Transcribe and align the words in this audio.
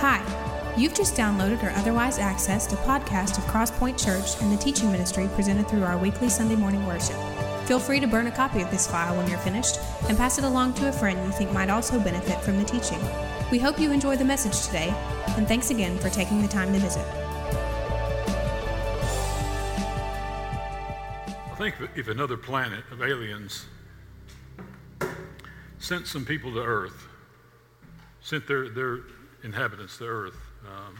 Hi, 0.00 0.20
you've 0.76 0.92
just 0.92 1.16
downloaded 1.16 1.62
or 1.62 1.70
otherwise 1.70 2.18
accessed 2.18 2.74
a 2.74 2.76
podcast 2.76 3.38
of 3.38 3.44
Crosspoint 3.44 3.98
Church 3.98 4.38
and 4.42 4.52
the 4.52 4.62
teaching 4.62 4.92
ministry 4.92 5.26
presented 5.34 5.66
through 5.68 5.84
our 5.84 5.96
weekly 5.96 6.28
Sunday 6.28 6.54
morning 6.54 6.84
worship. 6.86 7.16
Feel 7.64 7.78
free 7.78 7.98
to 8.00 8.06
burn 8.06 8.26
a 8.26 8.30
copy 8.30 8.60
of 8.60 8.70
this 8.70 8.86
file 8.86 9.16
when 9.16 9.26
you're 9.26 9.38
finished 9.38 9.80
and 10.06 10.18
pass 10.18 10.36
it 10.36 10.44
along 10.44 10.74
to 10.74 10.90
a 10.90 10.92
friend 10.92 11.18
you 11.24 11.32
think 11.32 11.50
might 11.50 11.70
also 11.70 11.98
benefit 11.98 12.38
from 12.42 12.58
the 12.58 12.64
teaching. 12.64 12.98
We 13.50 13.58
hope 13.58 13.80
you 13.80 13.90
enjoy 13.90 14.16
the 14.16 14.24
message 14.24 14.66
today, 14.66 14.92
and 15.28 15.48
thanks 15.48 15.70
again 15.70 15.98
for 15.98 16.10
taking 16.10 16.42
the 16.42 16.48
time 16.48 16.74
to 16.74 16.78
visit. 16.78 17.06
I 21.26 21.56
think 21.56 21.74
if 21.96 22.08
another 22.08 22.36
planet 22.36 22.84
of 22.90 23.00
aliens 23.00 23.64
sent 25.78 26.06
some 26.06 26.26
people 26.26 26.52
to 26.52 26.62
Earth, 26.62 27.08
sent 28.20 28.46
their, 28.46 28.68
their 28.68 29.00
inhabitants 29.46 29.96
to 29.98 30.04
Earth 30.04 30.36
um, 30.66 30.98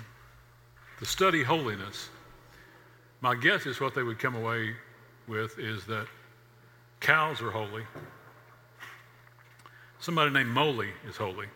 to 1.01 1.05
study 1.05 1.43
holiness, 1.43 2.09
my 3.21 3.35
guess 3.35 3.67
is 3.67 3.81
what 3.81 3.95
they 3.95 4.05
would 4.05 4.21
come 4.21 4.37
away 4.37 4.75
with 5.27 5.59
is 5.59 5.85
that 5.87 6.07
cows 7.01 7.43
are 7.43 7.51
holy. 7.51 7.83
Somebody 9.99 10.31
named 10.31 10.51
Moley 10.51 10.91
is 11.09 11.17
holy. 11.17 11.49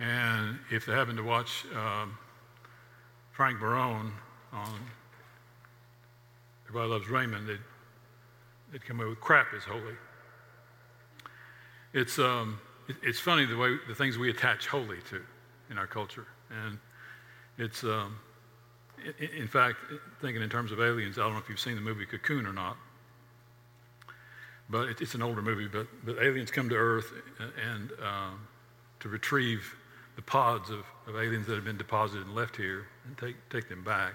And 0.00 0.58
if 0.70 0.86
they 0.86 0.92
happen 0.92 1.14
to 1.16 1.22
watch 1.22 1.64
um, 1.76 2.18
Frank 3.30 3.60
Barone 3.60 4.12
on 4.52 4.80
Everybody 6.68 6.90
Loves 6.90 7.08
Raymond, 7.08 7.48
they'd, 7.48 7.58
they'd 8.72 8.84
come 8.84 8.98
away 8.98 9.08
with 9.08 9.20
crap 9.20 9.54
is 9.54 9.62
holy. 9.62 9.94
It's, 11.92 12.18
um, 12.18 12.58
it's 13.02 13.20
funny 13.20 13.44
the 13.44 13.56
way 13.56 13.76
the 13.88 13.94
things 13.94 14.18
we 14.18 14.30
attach 14.30 14.66
holy 14.66 14.98
to 15.10 15.22
in 15.70 15.78
our 15.78 15.86
culture. 15.86 16.26
And 16.50 16.78
it's, 17.58 17.84
um, 17.84 18.18
in, 19.18 19.48
fact, 19.48 19.78
thinking 20.20 20.42
in 20.42 20.50
terms 20.50 20.72
of 20.72 20.80
aliens, 20.80 21.18
I 21.18 21.22
don't 21.22 21.32
know 21.32 21.38
if 21.38 21.48
you've 21.48 21.60
seen 21.60 21.74
the 21.74 21.80
movie 21.80 22.06
Cocoon 22.06 22.46
or 22.46 22.52
not, 22.52 22.76
but 24.68 25.00
it's 25.00 25.14
an 25.14 25.22
older 25.22 25.42
movie. 25.42 25.68
But, 25.68 25.86
but 26.04 26.18
aliens 26.22 26.50
come 26.50 26.68
to 26.68 26.76
Earth 26.76 27.12
and 27.38 27.90
um, 28.02 28.46
to 29.00 29.08
retrieve 29.08 29.74
the 30.16 30.22
pods 30.22 30.70
of, 30.70 30.84
of 31.06 31.16
aliens 31.16 31.46
that 31.46 31.54
have 31.54 31.64
been 31.64 31.78
deposited 31.78 32.26
and 32.26 32.34
left 32.34 32.56
here 32.56 32.86
and 33.06 33.16
take, 33.16 33.36
take 33.48 33.68
them 33.68 33.82
back. 33.82 34.14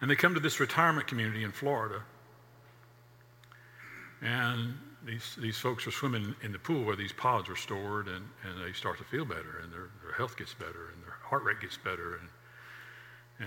And 0.00 0.10
they 0.10 0.16
come 0.16 0.34
to 0.34 0.40
this 0.40 0.60
retirement 0.60 1.06
community 1.06 1.44
in 1.44 1.52
Florida. 1.52 2.02
And 4.22 4.74
these, 5.04 5.36
these 5.40 5.56
folks 5.56 5.86
are 5.86 5.90
swimming 5.90 6.34
in 6.42 6.52
the 6.52 6.58
pool 6.58 6.84
where 6.84 6.96
these 6.96 7.12
pods 7.12 7.48
are 7.48 7.56
stored, 7.56 8.08
and, 8.08 8.24
and 8.44 8.64
they 8.64 8.72
start 8.72 8.98
to 8.98 9.04
feel 9.04 9.24
better, 9.24 9.60
and 9.62 9.72
their, 9.72 9.90
their 10.02 10.12
health 10.16 10.36
gets 10.36 10.54
better, 10.54 10.90
and 10.94 11.02
their 11.02 11.16
heart 11.22 11.42
rate 11.44 11.60
gets 11.60 11.76
better. 11.76 12.18
And, 12.18 12.28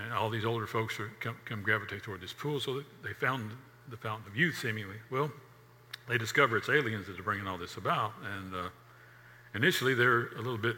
and 0.01 0.13
all 0.13 0.29
these 0.29 0.45
older 0.45 0.65
folks 0.65 0.99
are, 0.99 1.11
come, 1.19 1.37
come 1.45 1.61
gravitate 1.61 2.03
toward 2.03 2.21
this 2.21 2.33
pool. 2.33 2.59
So 2.59 2.81
they 3.03 3.13
found 3.13 3.51
the 3.89 3.97
fountain 3.97 4.27
of 4.27 4.35
youth, 4.35 4.57
seemingly. 4.57 4.95
Well, 5.11 5.31
they 6.09 6.17
discover 6.17 6.57
it's 6.57 6.69
aliens 6.69 7.07
that 7.07 7.19
are 7.19 7.23
bringing 7.23 7.47
all 7.47 7.57
this 7.57 7.77
about. 7.77 8.13
And 8.37 8.55
uh, 8.55 8.69
initially, 9.53 9.93
they're 9.93 10.29
a 10.33 10.41
little 10.41 10.57
bit 10.57 10.77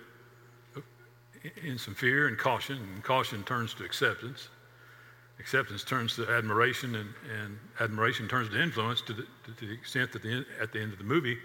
in 1.63 1.77
some 1.77 1.93
fear 1.93 2.27
and 2.27 2.37
caution, 2.37 2.77
and 2.77 3.03
caution 3.03 3.43
turns 3.43 3.73
to 3.75 3.85
acceptance. 3.85 4.49
Acceptance 5.39 5.83
turns 5.83 6.16
to 6.16 6.30
admiration, 6.30 6.95
and, 6.95 7.14
and 7.41 7.59
admiration 7.80 8.28
turns 8.28 8.50
to 8.50 8.61
influence 8.61 9.02
to 9.02 9.14
the, 9.14 9.23
to 9.58 9.66
the 9.66 9.73
extent 9.73 10.11
that 10.14 10.23
the, 10.23 10.45
at 10.61 10.72
the 10.72 10.80
end 10.80 10.94
of 10.94 10.97
the 10.97 11.03
movie, 11.03 11.38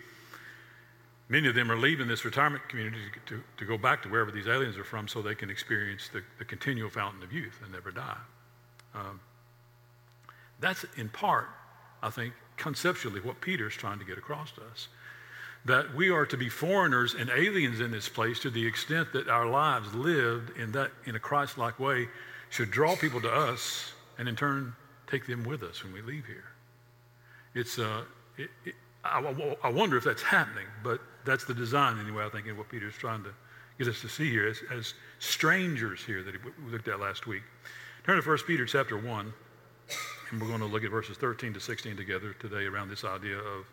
many 1.29 1.49
of 1.49 1.55
them 1.55 1.71
are 1.73 1.77
leaving 1.77 2.07
this 2.07 2.25
retirement 2.25 2.69
community 2.69 2.99
to, 3.27 3.35
to, 3.35 3.43
to, 3.57 3.65
go 3.65 3.77
back 3.77 4.03
to 4.03 4.09
wherever 4.09 4.31
these 4.31 4.47
aliens 4.47 4.77
are 4.77 4.85
from 4.85 5.09
so 5.09 5.21
they 5.21 5.35
can 5.35 5.51
experience 5.51 6.09
the, 6.13 6.23
the 6.39 6.45
continual 6.45 6.89
fountain 6.89 7.23
of 7.23 7.33
youth 7.33 7.59
and 7.63 7.73
never 7.73 7.91
die. 7.91 8.19
Um, 8.95 9.21
that's 10.61 10.85
in 10.97 11.09
part, 11.09 11.49
I 12.03 12.11
think, 12.11 12.35
conceptually 12.57 13.21
what 13.21 13.41
Peter's 13.41 13.75
trying 13.75 13.99
to 13.99 14.05
get 14.05 14.19
across 14.19 14.53
to 14.53 14.61
us. 14.71 14.89
That 15.65 15.95
we 15.95 16.11
are 16.11 16.27
to 16.27 16.37
be 16.37 16.49
foreigners 16.49 17.15
and 17.15 17.29
aliens 17.29 17.81
in 17.81 17.91
this 17.91 18.09
place 18.09 18.39
to 18.41 18.51
the 18.51 18.67
extent 18.67 19.13
that 19.13 19.29
our 19.29 19.47
lives 19.47 19.93
lived 19.95 20.57
in, 20.57 20.73
that, 20.73 20.91
in 21.07 21.17
a 21.17 21.19
Christ 21.19 21.59
like 21.59 21.79
way 21.79 22.09
should 22.51 22.71
draw 22.71 22.97
people 22.97 23.21
to 23.23 23.33
us 23.33 23.93
and 24.19 24.29
in 24.29 24.37
turn 24.37 24.75
take 25.07 25.27
them 25.27 25.45
with 25.45 25.63
us 25.63 25.83
when 25.83 25.93
we 25.93 26.03
leave 26.03 26.27
here. 26.27 26.45
It's, 27.55 27.79
uh, 27.79 28.03
it, 28.37 28.51
it, 28.65 28.75
I, 29.05 29.21
I, 29.65 29.71
wonder 29.71 29.97
if 29.97 30.05
that's 30.05 30.23
happening, 30.23 30.67
but 30.85 31.01
that's 31.25 31.45
the 31.45 31.55
design 31.55 31.99
anyway, 31.99 32.27
I 32.27 32.29
think, 32.29 32.47
in 32.47 32.57
what 32.57 32.69
Peter's 32.69 32.95
trying 32.95 33.25
to 33.25 33.31
get 33.79 33.89
us 33.89 34.01
to 34.03 34.09
see 34.09 34.31
here 34.31 34.47
as, 34.47 34.61
as 34.73 34.95
strangers 35.19 36.05
here 36.05 36.23
that 36.23 36.35
we 36.45 36.71
looked 36.71 36.89
at 36.89 37.01
last 37.01 37.27
week. 37.27 37.43
Turn 38.05 38.21
to 38.21 38.29
1 38.29 38.39
Peter 38.47 38.67
chapter 38.67 38.99
1, 38.99 39.33
and 40.31 40.41
we're 40.41 40.49
going 40.49 40.61
to 40.61 40.67
look 40.67 40.85
at 40.85 40.91
verses 40.91 41.17
13 41.17 41.55
to 41.55 41.61
16 41.61 41.97
together 41.97 42.35
today 42.35 42.67
around 42.67 42.89
this 42.89 43.05
idea 43.05 43.39
of 43.39 43.67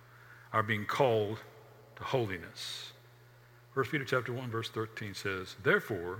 our 0.54 0.64
being 0.64 0.86
called 0.86 1.40
to 1.98 2.04
holiness. 2.04 2.94
1 3.74 3.86
Peter 3.88 4.06
chapter 4.06 4.34
1, 4.34 4.50
verse 4.50 4.70
13 4.70 5.14
says, 5.14 5.56
Therefore, 5.62 6.20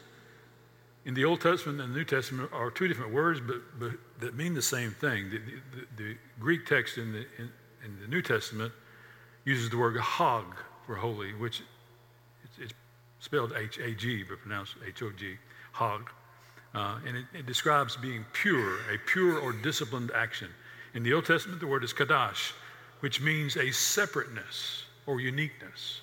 in 1.05 1.13
the 1.13 1.25
Old 1.25 1.41
Testament 1.41 1.81
and 1.81 1.93
the 1.93 1.97
New 1.97 2.05
Testament 2.05 2.51
are 2.53 2.69
two 2.69 2.87
different 2.87 3.11
words, 3.11 3.39
but, 3.39 3.57
but 3.79 3.91
that 4.19 4.35
mean 4.35 4.53
the 4.53 4.61
same 4.61 4.91
thing. 4.91 5.29
The, 5.29 5.39
the, 5.39 6.03
the 6.03 6.17
Greek 6.39 6.65
text 6.65 6.97
in 6.97 7.11
the, 7.11 7.25
in, 7.37 7.49
in, 7.83 7.99
the 7.99 8.07
New 8.07 8.21
Testament 8.21 8.71
uses 9.45 9.69
the 9.69 9.77
word 9.77 9.99
hag 9.99 10.45
for 10.85 10.95
holy, 10.95 11.33
which 11.33 11.63
it's, 12.43 12.59
it's 12.59 12.73
spelled 13.19 13.53
H 13.57 13.79
A 13.79 13.93
G, 13.95 14.23
but 14.23 14.39
pronounced 14.39 14.75
H 14.87 15.01
O 15.01 15.11
G, 15.11 15.37
hog. 15.71 16.09
Uh, 16.73 16.99
and 17.05 17.17
it, 17.17 17.25
it, 17.33 17.45
describes 17.45 17.97
being 17.97 18.23
pure, 18.31 18.75
a 18.93 18.97
pure 19.07 19.39
or 19.39 19.51
disciplined 19.51 20.11
action. 20.15 20.49
In 20.93 21.03
the 21.03 21.13
Old 21.13 21.25
Testament, 21.25 21.59
the 21.59 21.67
word 21.67 21.83
is 21.83 21.93
kadash, 21.93 22.53
which 22.99 23.19
means 23.19 23.57
a 23.57 23.71
separateness 23.71 24.83
or 25.07 25.19
uniqueness, 25.19 26.01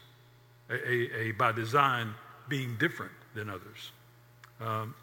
a, 0.68 0.74
a, 0.74 1.20
a 1.20 1.30
by 1.32 1.52
design 1.52 2.12
being 2.48 2.76
different 2.78 3.12
than 3.34 3.48
others. 3.48 3.92
Um, 4.60 4.94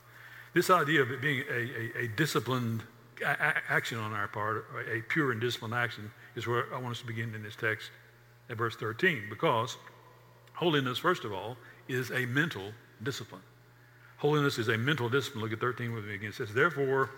this 0.53 0.69
idea 0.69 1.01
of 1.01 1.11
it 1.11 1.21
being 1.21 1.43
a, 1.49 1.53
a, 1.53 2.03
a 2.03 2.07
disciplined 2.09 2.83
a- 3.21 3.57
action 3.69 3.97
on 3.97 4.13
our 4.13 4.27
part, 4.27 4.66
a 4.91 5.01
pure 5.01 5.31
and 5.31 5.41
disciplined 5.41 5.73
action, 5.73 6.11
is 6.35 6.47
where 6.47 6.73
I 6.73 6.79
want 6.79 6.93
us 6.93 7.01
to 7.01 7.07
begin 7.07 7.33
in 7.33 7.43
this 7.43 7.55
text 7.55 7.91
at 8.49 8.57
verse 8.57 8.75
13, 8.75 9.23
because 9.29 9.77
holiness, 10.53 10.97
first 10.97 11.23
of 11.23 11.33
all, 11.33 11.57
is 11.88 12.11
a 12.11 12.25
mental 12.25 12.71
discipline. 13.03 13.41
Holiness 14.17 14.57
is 14.57 14.69
a 14.69 14.77
mental 14.77 15.09
discipline. 15.09 15.44
Look 15.44 15.53
at 15.53 15.59
13 15.59 15.94
with 15.94 16.05
me 16.05 16.15
again. 16.15 16.29
It 16.29 16.35
says, 16.35 16.53
Therefore, 16.53 17.11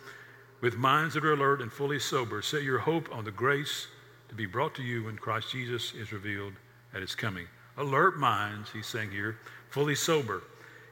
with 0.62 0.76
minds 0.76 1.14
that 1.14 1.24
are 1.24 1.34
alert 1.34 1.62
and 1.62 1.72
fully 1.72 2.00
sober, 2.00 2.42
set 2.42 2.64
your 2.64 2.80
hope 2.80 3.08
on 3.14 3.24
the 3.24 3.32
grace 3.32 3.88
to 4.30 4.36
be 4.36 4.46
brought 4.46 4.74
to 4.76 4.84
you 4.84 5.04
when 5.04 5.16
Christ 5.18 5.52
Jesus 5.52 5.94
is 5.94 6.12
revealed 6.12 6.54
at 6.94 7.02
his 7.02 7.16
coming. 7.16 7.48
Alert 7.78 8.18
minds, 8.18 8.72
he's 8.72 8.88
saying 8.88 9.12
here, 9.12 9.38
fully 9.70 9.96
sober. 9.96 10.42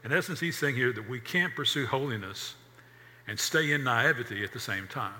In 0.06 0.14
essence, 0.14 0.40
he's 0.40 0.56
saying 0.56 0.76
here 0.76 0.94
that 0.94 1.10
we 1.10 1.20
can't 1.20 1.56
pursue 1.56 1.88
holiness 1.88 2.54
and 3.28 3.40
stay 3.40 3.72
in 3.72 3.84
naivety 3.84 4.44
at 4.44 4.54
the 4.54 4.60
same 4.60 4.88
time. 4.88 5.16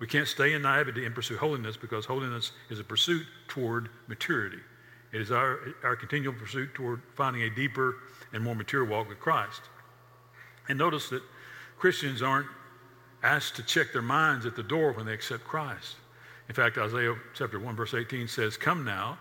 We 0.00 0.08
can't 0.08 0.26
stay 0.26 0.54
in 0.54 0.62
naivety 0.62 1.06
and 1.06 1.14
pursue 1.14 1.38
holiness 1.38 1.76
because 1.76 2.04
holiness 2.04 2.50
is 2.68 2.80
a 2.80 2.84
pursuit 2.84 3.24
toward 3.46 3.88
maturity. 4.08 4.58
It 5.12 5.20
is 5.20 5.30
our, 5.30 5.60
our 5.84 5.94
continual 5.94 6.34
pursuit 6.34 6.74
toward 6.74 7.00
finding 7.14 7.42
a 7.42 7.50
deeper 7.50 7.98
and 8.32 8.42
more 8.42 8.56
mature 8.56 8.84
walk 8.84 9.08
with 9.08 9.20
Christ. 9.20 9.62
And 10.68 10.76
notice 10.76 11.08
that 11.10 11.22
Christians 11.78 12.22
aren't 12.22 12.48
asked 13.22 13.54
to 13.56 13.62
check 13.62 13.92
their 13.92 14.02
minds 14.02 14.46
at 14.46 14.56
the 14.56 14.64
door 14.64 14.92
when 14.92 15.06
they 15.06 15.14
accept 15.14 15.44
Christ. 15.44 15.94
In 16.48 16.56
fact, 16.56 16.76
Isaiah 16.76 17.14
chapter 17.34 17.60
1, 17.60 17.76
verse 17.76 17.94
18 17.94 18.26
says, 18.26 18.56
Come 18.56 18.84
now, 18.84 19.16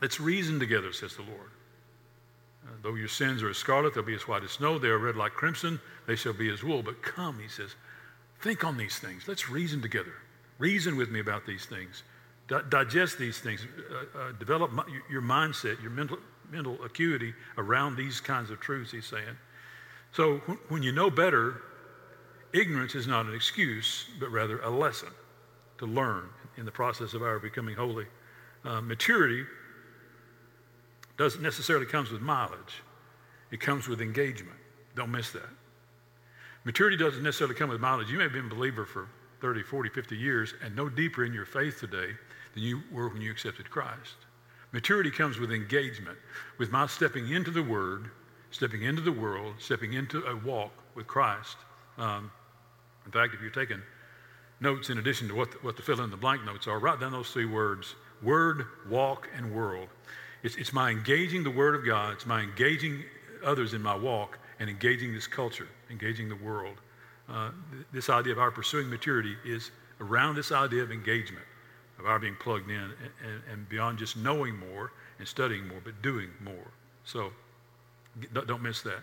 let's 0.00 0.18
reason 0.18 0.58
together, 0.58 0.92
says 0.92 1.14
the 1.14 1.22
Lord. 1.22 1.50
Though 2.82 2.94
your 2.94 3.08
sins 3.08 3.42
are 3.42 3.50
as 3.50 3.56
scarlet, 3.56 3.94
they'll 3.94 4.02
be 4.02 4.14
as 4.14 4.26
white 4.26 4.42
as 4.42 4.52
snow. 4.52 4.78
They 4.78 4.88
are 4.88 4.98
red 4.98 5.16
like 5.16 5.32
crimson. 5.32 5.80
They 6.06 6.16
shall 6.16 6.32
be 6.32 6.50
as 6.50 6.62
wool. 6.62 6.82
But 6.82 7.02
come, 7.02 7.38
he 7.38 7.48
says, 7.48 7.74
think 8.40 8.64
on 8.64 8.76
these 8.76 8.98
things. 8.98 9.28
Let's 9.28 9.48
reason 9.48 9.80
together. 9.80 10.14
Reason 10.58 10.96
with 10.96 11.10
me 11.10 11.20
about 11.20 11.46
these 11.46 11.64
things. 11.64 12.02
D- 12.48 12.56
digest 12.68 13.18
these 13.18 13.38
things. 13.38 13.66
Uh, 13.90 14.18
uh, 14.18 14.32
develop 14.32 14.72
your 15.10 15.22
mindset, 15.22 15.80
your 15.80 15.90
mental, 15.90 16.18
mental 16.50 16.82
acuity 16.84 17.34
around 17.56 17.96
these 17.96 18.20
kinds 18.20 18.50
of 18.50 18.60
truths, 18.60 18.90
he's 18.92 19.06
saying. 19.06 19.36
So 20.12 20.38
when 20.68 20.82
you 20.82 20.92
know 20.92 21.10
better, 21.10 21.62
ignorance 22.52 22.94
is 22.94 23.06
not 23.06 23.26
an 23.26 23.34
excuse, 23.34 24.06
but 24.20 24.30
rather 24.30 24.60
a 24.60 24.70
lesson 24.70 25.08
to 25.78 25.86
learn 25.86 26.28
in 26.56 26.64
the 26.64 26.70
process 26.70 27.14
of 27.14 27.22
our 27.22 27.38
becoming 27.38 27.74
holy. 27.74 28.06
Uh, 28.64 28.80
maturity 28.80 29.44
doesn't 31.16 31.42
necessarily 31.42 31.86
comes 31.86 32.10
with 32.10 32.20
mileage. 32.20 32.82
It 33.50 33.60
comes 33.60 33.88
with 33.88 34.00
engagement. 34.00 34.58
Don't 34.94 35.10
miss 35.10 35.30
that. 35.32 35.48
Maturity 36.64 36.96
doesn't 36.96 37.22
necessarily 37.22 37.54
come 37.54 37.70
with 37.70 37.80
mileage. 37.80 38.10
You 38.10 38.18
may 38.18 38.24
have 38.24 38.32
been 38.32 38.46
a 38.46 38.54
believer 38.54 38.86
for 38.86 39.08
30, 39.40 39.62
40, 39.62 39.88
50 39.90 40.16
years 40.16 40.54
and 40.64 40.74
no 40.76 40.88
deeper 40.88 41.24
in 41.24 41.32
your 41.32 41.44
faith 41.44 41.80
today 41.80 42.12
than 42.54 42.62
you 42.62 42.82
were 42.92 43.08
when 43.08 43.20
you 43.20 43.30
accepted 43.30 43.68
Christ. 43.70 44.16
Maturity 44.72 45.10
comes 45.10 45.38
with 45.38 45.52
engagement, 45.52 46.16
with 46.58 46.70
my 46.70 46.86
stepping 46.86 47.30
into 47.30 47.50
the 47.50 47.62
Word, 47.62 48.10
stepping 48.52 48.82
into 48.82 49.02
the 49.02 49.12
world, 49.12 49.54
stepping 49.58 49.94
into 49.94 50.22
a 50.24 50.36
walk 50.36 50.72
with 50.94 51.06
Christ. 51.06 51.56
Um, 51.98 52.30
in 53.04 53.12
fact, 53.12 53.34
if 53.34 53.40
you're 53.40 53.50
taking 53.50 53.82
notes 54.60 54.90
in 54.90 54.98
addition 54.98 55.28
to 55.28 55.34
what 55.34 55.50
the, 55.50 55.58
what 55.58 55.76
the 55.76 55.82
fill 55.82 56.00
in 56.00 56.10
the 56.10 56.16
blank 56.16 56.44
notes 56.44 56.66
are, 56.66 56.78
write 56.78 57.00
down 57.00 57.12
those 57.12 57.30
three 57.30 57.46
words 57.46 57.96
Word, 58.22 58.66
walk, 58.88 59.28
and 59.36 59.52
world. 59.52 59.88
It's, 60.42 60.56
it's 60.56 60.72
my 60.72 60.90
engaging 60.90 61.44
the 61.44 61.50
Word 61.50 61.74
of 61.74 61.84
God, 61.84 62.14
it's 62.14 62.26
my 62.26 62.40
engaging 62.40 63.04
others 63.44 63.74
in 63.74 63.82
my 63.82 63.94
walk, 63.94 64.38
and 64.58 64.68
engaging 64.68 65.12
this 65.12 65.26
culture, 65.26 65.68
engaging 65.90 66.28
the 66.28 66.36
world. 66.36 66.76
Uh, 67.28 67.50
th- 67.72 67.84
this 67.92 68.10
idea 68.10 68.32
of 68.32 68.38
our 68.38 68.50
pursuing 68.50 68.88
maturity 68.88 69.36
is 69.44 69.70
around 70.00 70.34
this 70.34 70.52
idea 70.52 70.82
of 70.82 70.90
engagement, 70.90 71.44
of 71.98 72.06
our 72.06 72.18
being 72.18 72.36
plugged 72.36 72.70
in, 72.70 72.76
and, 72.76 72.92
and, 73.24 73.42
and 73.50 73.68
beyond 73.68 73.98
just 73.98 74.16
knowing 74.16 74.56
more 74.56 74.92
and 75.18 75.26
studying 75.26 75.66
more, 75.68 75.80
but 75.84 76.00
doing 76.02 76.30
more. 76.42 76.70
So 77.04 77.32
don't 78.32 78.62
miss 78.62 78.82
that. 78.82 79.02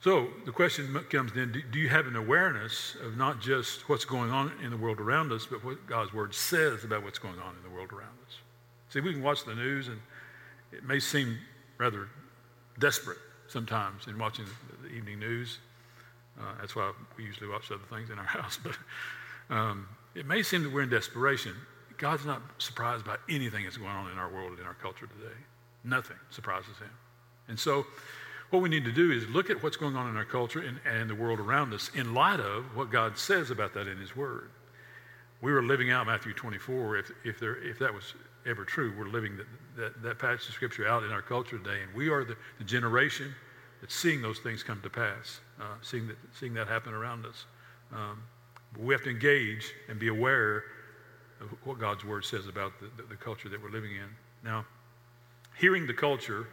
So 0.00 0.28
the 0.46 0.52
question 0.52 0.94
comes 1.10 1.32
then 1.32 1.64
do 1.72 1.78
you 1.78 1.88
have 1.88 2.06
an 2.06 2.16
awareness 2.16 2.96
of 3.02 3.16
not 3.16 3.40
just 3.40 3.88
what's 3.88 4.04
going 4.04 4.30
on 4.30 4.52
in 4.62 4.70
the 4.70 4.76
world 4.76 5.00
around 5.00 5.32
us, 5.32 5.46
but 5.46 5.64
what 5.64 5.86
God's 5.86 6.12
Word 6.14 6.34
says 6.34 6.84
about 6.84 7.02
what's 7.02 7.18
going 7.18 7.38
on 7.40 7.56
in 7.56 7.62
the 7.62 7.70
world 7.70 7.92
around 7.92 8.16
us? 8.26 8.36
See, 8.90 9.00
we 9.00 9.12
can 9.12 9.22
watch 9.22 9.44
the 9.44 9.54
news, 9.54 9.88
and 9.88 9.98
it 10.72 10.84
may 10.84 10.98
seem 10.98 11.38
rather 11.78 12.08
desperate 12.78 13.18
sometimes 13.48 14.06
in 14.06 14.18
watching 14.18 14.44
the, 14.82 14.88
evening 14.88 15.18
news. 15.18 15.58
Uh, 16.38 16.44
that's 16.60 16.76
why 16.76 16.92
we 17.16 17.24
usually 17.24 17.48
watch 17.48 17.70
other 17.70 17.82
things 17.90 18.10
in 18.10 18.18
our 18.18 18.24
house. 18.38 18.58
But 18.62 18.76
um, 19.54 19.88
it 20.14 20.26
may 20.26 20.42
seem 20.42 20.62
that 20.62 20.72
we're 20.72 20.82
in 20.82 20.90
desperation. 20.90 21.54
God's 21.96 22.24
not 22.24 22.42
surprised 22.58 23.04
by 23.04 23.16
anything 23.28 23.64
that's 23.64 23.76
going 23.76 23.90
on 23.90 24.10
in 24.10 24.18
our 24.18 24.28
world, 24.28 24.50
and 24.50 24.60
in 24.60 24.66
our 24.66 24.74
culture 24.74 25.06
today. 25.06 25.34
Nothing 25.84 26.16
surprises 26.30 26.76
him. 26.78 26.90
And 27.48 27.58
so, 27.58 27.86
what 28.50 28.62
we 28.62 28.68
need 28.68 28.84
to 28.84 28.92
do 28.92 29.10
is 29.10 29.28
look 29.28 29.50
at 29.50 29.62
what's 29.62 29.76
going 29.76 29.96
on 29.96 30.08
in 30.08 30.16
our 30.16 30.24
culture 30.24 30.60
and, 30.60 30.80
and 30.86 31.10
the 31.10 31.14
world 31.14 31.38
around 31.38 31.74
us 31.74 31.90
in 31.94 32.14
light 32.14 32.40
of 32.40 32.74
what 32.74 32.90
God 32.90 33.18
says 33.18 33.50
about 33.50 33.74
that 33.74 33.86
in 33.86 33.98
His 33.98 34.16
Word. 34.16 34.50
We 35.42 35.52
were 35.52 35.62
living 35.62 35.90
out 35.90 36.06
Matthew 36.06 36.32
24, 36.32 36.96
if, 36.96 37.12
if, 37.24 37.38
there, 37.38 37.56
if 37.56 37.78
that 37.78 37.92
was 37.92 38.14
ever 38.48 38.64
true. 38.64 38.92
We're 38.96 39.08
living 39.08 39.36
that, 39.36 39.46
that, 39.76 40.02
that 40.02 40.18
passage 40.18 40.48
of 40.48 40.54
Scripture 40.54 40.88
out 40.88 41.02
in 41.04 41.10
our 41.10 41.22
culture 41.22 41.58
today, 41.58 41.82
and 41.82 41.94
we 41.94 42.08
are 42.08 42.24
the, 42.24 42.36
the 42.58 42.64
generation 42.64 43.34
that's 43.80 43.94
seeing 43.94 44.22
those 44.22 44.38
things 44.38 44.62
come 44.62 44.80
to 44.82 44.90
pass, 44.90 45.40
uh, 45.60 45.64
seeing, 45.82 46.08
that, 46.08 46.16
seeing 46.38 46.54
that 46.54 46.66
happen 46.66 46.94
around 46.94 47.26
us. 47.26 47.44
Um, 47.92 48.22
we 48.78 48.92
have 48.94 49.02
to 49.04 49.10
engage 49.10 49.72
and 49.88 49.98
be 49.98 50.08
aware 50.08 50.64
of 51.40 51.48
what 51.64 51.78
God's 51.78 52.04
Word 52.04 52.24
says 52.24 52.46
about 52.46 52.72
the, 52.80 52.86
the, 52.96 53.08
the 53.10 53.16
culture 53.16 53.48
that 53.48 53.62
we're 53.62 53.70
living 53.70 53.92
in. 53.92 54.08
Now, 54.42 54.64
hearing 55.58 55.86
the 55.86 55.94
culture 55.94 56.48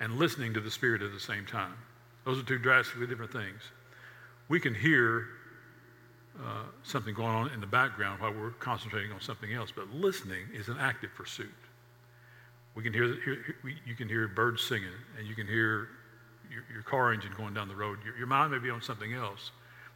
and 0.00 0.16
listening 0.16 0.54
to 0.54 0.60
the 0.60 0.70
Spirit 0.70 1.02
at 1.02 1.12
the 1.12 1.20
same 1.20 1.44
time. 1.44 1.74
Those 2.24 2.38
are 2.38 2.42
two 2.42 2.58
drastically 2.58 3.06
different 3.06 3.32
things. 3.32 3.60
We 4.48 4.60
can 4.60 4.74
hear 4.74 5.28
uh, 6.38 6.64
something 6.82 7.14
going 7.14 7.34
on 7.34 7.50
in 7.50 7.60
the 7.60 7.66
background 7.66 8.20
while 8.20 8.32
we're 8.32 8.50
concentrating 8.52 9.12
on 9.12 9.20
something 9.20 9.52
else, 9.52 9.72
but 9.74 9.90
listening 9.90 10.46
is 10.54 10.68
an 10.68 10.76
active 10.78 11.10
pursuit. 11.14 11.48
We 12.74 12.82
can 12.82 12.92
hear, 12.92 13.06
hear, 13.24 13.34
hear 13.44 13.74
you 13.84 13.94
can 13.94 14.08
hear 14.08 14.28
birds 14.28 14.62
singing, 14.62 14.88
and 15.18 15.26
you 15.26 15.34
can 15.34 15.46
hear 15.46 15.88
your, 16.50 16.64
your 16.72 16.82
car 16.82 17.12
engine 17.12 17.32
going 17.36 17.54
down 17.54 17.68
the 17.68 17.74
road. 17.74 17.98
Your, 18.04 18.16
your 18.16 18.26
mind 18.26 18.52
may 18.52 18.58
be 18.58 18.70
on 18.70 18.80
something 18.80 19.12
else. 19.12 19.50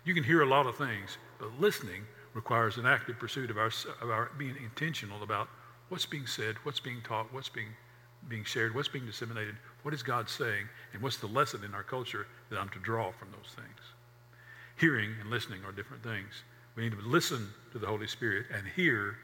You 0.04 0.14
can 0.14 0.24
hear 0.24 0.42
a 0.42 0.46
lot 0.46 0.66
of 0.66 0.76
things, 0.76 1.18
but 1.38 1.58
listening 1.60 2.02
requires 2.34 2.76
an 2.78 2.86
active 2.86 3.18
pursuit 3.18 3.50
of 3.50 3.58
our, 3.58 3.70
of 4.02 4.10
our 4.10 4.30
being 4.36 4.56
intentional 4.62 5.22
about 5.22 5.48
what's 5.88 6.06
being 6.06 6.26
said, 6.26 6.56
what's 6.64 6.80
being 6.80 7.00
taught, 7.02 7.32
what's 7.32 7.48
being, 7.48 7.68
being 8.28 8.44
shared, 8.44 8.74
what's 8.74 8.88
being 8.88 9.06
disseminated, 9.06 9.54
what 9.82 9.94
is 9.94 10.02
God 10.02 10.28
saying? 10.28 10.66
And 10.92 11.02
what's 11.02 11.18
the 11.18 11.26
lesson 11.26 11.62
in 11.64 11.74
our 11.74 11.84
culture 11.84 12.26
that 12.50 12.58
I'm 12.58 12.68
to 12.70 12.78
draw 12.80 13.12
from 13.12 13.28
those 13.30 13.54
things? 13.54 13.80
Hearing 14.76 15.10
and 15.20 15.30
listening 15.30 15.60
are 15.64 15.72
different 15.72 16.02
things. 16.02 16.42
We 16.76 16.84
need 16.84 16.98
to 16.98 17.08
listen 17.08 17.48
to 17.72 17.78
the 17.78 17.86
Holy 17.86 18.06
Spirit 18.06 18.46
and 18.52 18.66
hear 18.74 19.16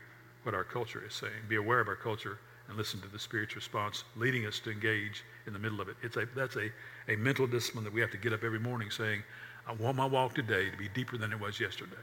what 0.44 0.54
our 0.54 0.64
culture 0.64 1.02
is 1.06 1.14
saying. 1.14 1.32
Be 1.48 1.56
aware 1.56 1.80
of 1.80 1.88
our 1.88 1.96
culture 1.96 2.38
and 2.68 2.78
listen 2.78 3.00
to 3.00 3.08
the 3.08 3.18
Spirit's 3.18 3.56
response, 3.56 4.04
leading 4.16 4.46
us 4.46 4.60
to 4.60 4.70
engage 4.70 5.24
in 5.46 5.52
the 5.52 5.58
middle 5.58 5.80
of 5.80 5.88
it. 5.88 5.96
It's 6.02 6.16
a, 6.16 6.26
that's 6.36 6.56
a, 6.56 6.70
a 7.08 7.16
mental 7.16 7.46
discipline 7.46 7.84
that 7.84 7.92
we 7.92 8.00
have 8.00 8.12
to 8.12 8.16
get 8.16 8.32
up 8.32 8.44
every 8.44 8.60
morning 8.60 8.90
saying, 8.90 9.22
I 9.66 9.72
want 9.74 9.96
my 9.96 10.06
walk 10.06 10.34
today 10.34 10.70
to 10.70 10.76
be 10.76 10.88
deeper 10.88 11.18
than 11.18 11.32
it 11.32 11.40
was 11.40 11.58
yesterday. 11.58 11.96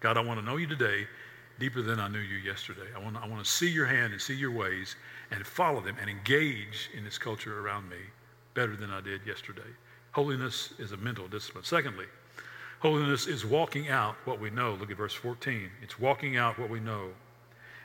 God, 0.00 0.16
I 0.16 0.20
want 0.20 0.40
to 0.40 0.46
know 0.46 0.56
you 0.56 0.66
today 0.66 1.06
deeper 1.58 1.82
than 1.82 2.00
I 2.00 2.08
knew 2.08 2.18
you 2.18 2.36
yesterday. 2.36 2.88
I 2.96 2.98
want, 2.98 3.16
I 3.16 3.26
want 3.26 3.44
to 3.44 3.50
see 3.50 3.68
your 3.68 3.86
hand 3.86 4.12
and 4.12 4.22
see 4.22 4.34
your 4.34 4.52
ways 4.52 4.96
and 5.30 5.46
follow 5.46 5.80
them 5.80 5.96
and 6.00 6.08
engage 6.08 6.88
in 6.96 7.04
this 7.04 7.18
culture 7.18 7.60
around 7.60 7.88
me 7.88 7.96
better 8.54 8.76
than 8.76 8.90
I 8.90 9.00
did 9.00 9.20
yesterday. 9.26 9.60
Holiness 10.12 10.72
is 10.78 10.92
a 10.92 10.96
mental 10.96 11.28
discipline. 11.28 11.64
Secondly, 11.64 12.06
holiness 12.80 13.26
is 13.26 13.44
walking 13.44 13.88
out 13.88 14.16
what 14.24 14.40
we 14.40 14.50
know. 14.50 14.74
Look 14.74 14.90
at 14.90 14.96
verse 14.96 15.14
14. 15.14 15.70
It's 15.82 15.98
walking 15.98 16.36
out 16.36 16.58
what 16.58 16.70
we 16.70 16.80
know. 16.80 17.10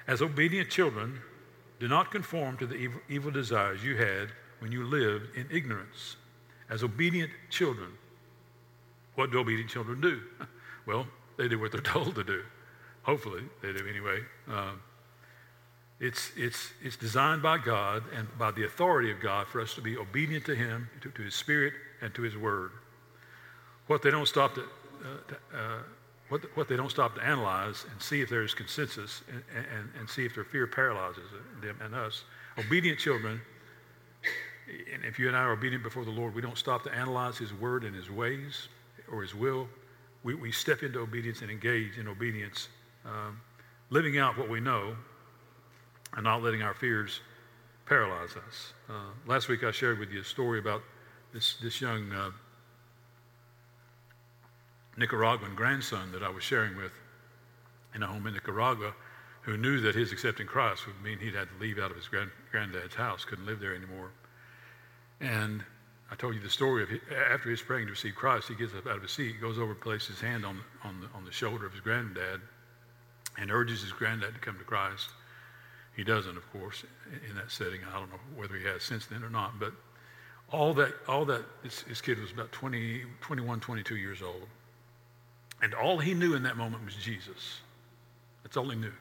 As 0.07 0.21
obedient 0.21 0.69
children, 0.69 1.19
do 1.79 1.87
not 1.87 2.11
conform 2.11 2.57
to 2.57 2.65
the 2.65 2.75
evil, 2.75 3.01
evil 3.09 3.31
desires 3.31 3.83
you 3.83 3.97
had 3.97 4.29
when 4.59 4.71
you 4.71 4.85
lived 4.85 5.35
in 5.35 5.47
ignorance. 5.51 6.15
As 6.69 6.83
obedient 6.83 7.31
children, 7.49 7.89
what 9.15 9.31
do 9.31 9.39
obedient 9.39 9.69
children 9.69 10.01
do? 10.01 10.21
Well, 10.85 11.07
they 11.37 11.47
do 11.47 11.59
what 11.59 11.71
they're 11.71 11.79
told 11.95 12.15
to 12.15 12.25
do. 12.25 12.43
Hopefully, 13.03 13.43
they 13.61 13.71
do 13.71 13.87
anyway. 13.87 14.19
Um, 14.49 14.81
it's, 15.99 16.31
it's, 16.35 16.71
it's 16.81 16.97
designed 16.97 17.41
by 17.41 17.57
God 17.57 18.03
and 18.13 18.27
by 18.37 18.51
the 18.51 18.65
authority 18.65 19.09
of 19.09 19.21
God 19.21 19.47
for 19.47 19.61
us 19.61 19.73
to 19.75 19.81
be 19.81 19.95
obedient 19.95 20.43
to 20.47 20.55
Him, 20.55 20.89
to, 20.99 21.09
to 21.11 21.21
His 21.21 21.35
Spirit, 21.35 21.73
and 22.01 22.13
to 22.15 22.21
His 22.23 22.35
Word. 22.35 22.71
What 23.87 24.01
they 24.01 24.11
don't 24.11 24.27
stop 24.27 24.55
to, 24.55 24.65
uh, 25.03 25.57
uh, 25.57 25.79
what, 26.29 26.41
what 26.55 26.67
they 26.67 26.75
don't 26.75 26.89
stop 26.89 27.15
to 27.15 27.23
analyze 27.23 27.85
and 27.91 28.01
see 28.01 28.21
if 28.21 28.29
there's 28.29 28.53
consensus 28.53 29.21
and, 29.29 29.43
and, 29.55 29.89
and 29.99 30.09
see 30.09 30.25
if 30.25 30.33
their 30.33 30.43
fear 30.43 30.65
paralyzes 30.65 31.29
them 31.61 31.77
and 31.83 31.93
us. 31.93 32.23
Obedient 32.57 32.99
children, 32.99 33.41
and 34.93 35.03
if 35.03 35.19
you 35.19 35.27
and 35.27 35.35
I 35.35 35.41
are 35.41 35.51
obedient 35.51 35.83
before 35.83 36.05
the 36.05 36.11
Lord, 36.11 36.33
we 36.33 36.41
don't 36.41 36.57
stop 36.57 36.83
to 36.83 36.93
analyze 36.93 37.37
His 37.37 37.53
Word 37.53 37.83
and 37.83 37.95
His 37.95 38.09
ways 38.09 38.69
or 39.11 39.21
His 39.21 39.35
will. 39.35 39.67
We, 40.23 40.35
we 40.35 40.51
step 40.51 40.83
into 40.83 40.99
obedience 40.99 41.41
and 41.41 41.51
engage 41.51 41.97
in 41.97 42.07
obedience, 42.07 42.69
um, 43.05 43.39
living 43.89 44.17
out 44.17 44.37
what 44.37 44.49
we 44.49 44.59
know 44.59 44.95
and 46.15 46.23
not 46.23 46.41
letting 46.41 46.61
our 46.61 46.73
fears 46.73 47.19
paralyze 47.85 48.31
us. 48.47 48.73
Uh, 48.89 48.93
last 49.27 49.49
week 49.49 49.63
I 49.63 49.71
shared 49.71 49.99
with 49.99 50.11
you 50.11 50.21
a 50.21 50.23
story 50.23 50.59
about 50.59 50.81
this, 51.33 51.57
this 51.61 51.81
young 51.81 52.11
uh, 52.11 52.29
Nicaraguan 54.97 55.55
grandson 55.55 56.11
that 56.11 56.23
I 56.23 56.29
was 56.29 56.43
sharing 56.43 56.75
with 56.75 56.91
in 57.95 58.03
a 58.03 58.07
home 58.07 58.27
in 58.27 58.33
Nicaragua 58.33 58.93
who 59.41 59.57
knew 59.57 59.81
that 59.81 59.95
his 59.95 60.11
accepting 60.11 60.47
Christ 60.47 60.87
would 60.87 61.01
mean 61.03 61.19
he'd 61.19 61.35
had 61.35 61.49
to 61.49 61.55
leave 61.59 61.77
out 61.77 61.91
of 61.91 61.97
his 61.97 62.07
grand, 62.07 62.31
granddad's 62.51 62.95
house, 62.95 63.25
couldn't 63.25 63.45
live 63.45 63.59
there 63.59 63.75
anymore. 63.75 64.11
And 65.19 65.63
I 66.11 66.15
told 66.15 66.35
you 66.35 66.41
the 66.41 66.49
story 66.49 66.83
of 66.83 66.89
after 67.31 67.49
he's 67.49 67.61
praying 67.61 67.87
to 67.87 67.91
receive 67.91 68.15
Christ, 68.15 68.47
he 68.47 68.55
gets 68.55 68.73
up 68.73 68.87
out 68.87 68.95
of 68.95 69.01
his 69.01 69.11
seat, 69.11 69.41
goes 69.41 69.59
over 69.59 69.75
places 69.75 70.09
his 70.09 70.21
hand 70.21 70.45
on, 70.45 70.61
on, 70.83 71.01
the, 71.01 71.07
on 71.15 71.25
the 71.25 71.31
shoulder 71.31 71.65
of 71.65 71.71
his 71.71 71.81
granddad 71.81 72.39
and 73.37 73.51
urges 73.51 73.81
his 73.81 73.91
granddad 73.91 74.33
to 74.33 74.39
come 74.39 74.57
to 74.57 74.63
Christ. 74.63 75.09
He 75.95 76.03
doesn't, 76.03 76.37
of 76.37 76.51
course, 76.51 76.83
in 77.29 77.35
that 77.35 77.51
setting. 77.51 77.81
I 77.91 77.99
don't 77.99 78.09
know 78.09 78.19
whether 78.35 78.55
he 78.55 78.63
has 78.65 78.83
since 78.83 79.05
then 79.05 79.23
or 79.23 79.29
not. 79.29 79.59
But 79.59 79.73
all 80.51 80.73
that, 80.75 80.93
all 81.07 81.25
that, 81.25 81.43
his 81.63 82.01
kid 82.01 82.19
was 82.19 82.31
about 82.31 82.51
20, 82.51 83.03
21, 83.21 83.59
22 83.59 83.95
years 83.95 84.21
old. 84.21 84.47
And 85.63 85.73
all 85.73 85.97
he 85.97 86.13
knew 86.13 86.35
in 86.35 86.43
that 86.43 86.57
moment 86.57 86.83
was 86.83 86.93
Jesus. 86.95 87.61
That's 88.43 88.57
all 88.57 88.69
he 88.69 88.75
knew. 88.75 88.91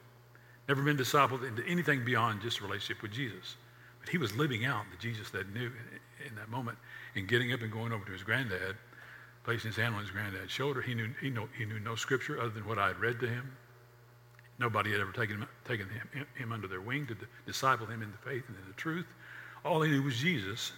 Never 0.68 0.80
been 0.80 0.96
discipled 0.96 1.46
into 1.46 1.66
anything 1.66 2.04
beyond 2.04 2.40
just 2.40 2.60
a 2.60 2.62
relationship 2.62 3.02
with 3.02 3.10
Jesus. 3.10 3.56
But 3.98 4.08
he 4.08 4.16
was 4.16 4.36
living 4.36 4.64
out 4.64 4.84
the 4.92 4.96
Jesus 4.96 5.28
that 5.30 5.52
knew 5.52 5.66
in, 5.66 6.28
in 6.28 6.34
that 6.36 6.48
moment 6.50 6.78
and 7.16 7.26
getting 7.26 7.52
up 7.52 7.62
and 7.62 7.72
going 7.72 7.92
over 7.92 8.04
to 8.04 8.12
his 8.12 8.22
granddad, 8.22 8.76
placing 9.42 9.70
his 9.72 9.76
hand 9.76 9.96
on 9.96 10.02
his 10.02 10.12
granddad's 10.12 10.52
shoulder. 10.52 10.80
He 10.80 10.94
knew, 10.94 11.10
he, 11.20 11.30
know, 11.30 11.48
he 11.58 11.64
knew 11.64 11.80
no 11.80 11.96
scripture 11.96 12.40
other 12.40 12.50
than 12.50 12.64
what 12.64 12.78
I 12.78 12.86
had 12.86 13.00
read 13.00 13.18
to 13.18 13.26
him. 13.26 13.50
Nobody 14.60 14.92
had 14.92 15.00
ever 15.00 15.10
taken 15.10 15.38
him, 15.38 15.48
taken 15.64 15.88
him, 15.88 16.26
him 16.36 16.52
under 16.52 16.68
their 16.68 16.80
wing 16.80 17.08
to 17.08 17.16
disciple 17.44 17.86
him 17.86 18.02
in 18.02 18.12
the 18.12 18.18
faith 18.18 18.44
and 18.46 18.56
in 18.56 18.68
the 18.68 18.74
truth. 18.74 19.06
All 19.64 19.82
he 19.82 19.90
knew 19.90 20.02
was 20.04 20.16
Jesus. 20.16 20.70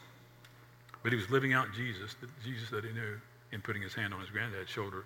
But 1.02 1.12
he 1.12 1.18
was 1.18 1.28
living 1.28 1.52
out 1.52 1.74
Jesus, 1.76 2.14
the 2.22 2.28
Jesus 2.42 2.70
that 2.70 2.84
he 2.84 2.92
knew, 2.92 3.20
in 3.52 3.60
putting 3.60 3.82
his 3.82 3.92
hand 3.92 4.14
on 4.14 4.20
his 4.20 4.30
granddad's 4.30 4.70
shoulder 4.70 5.04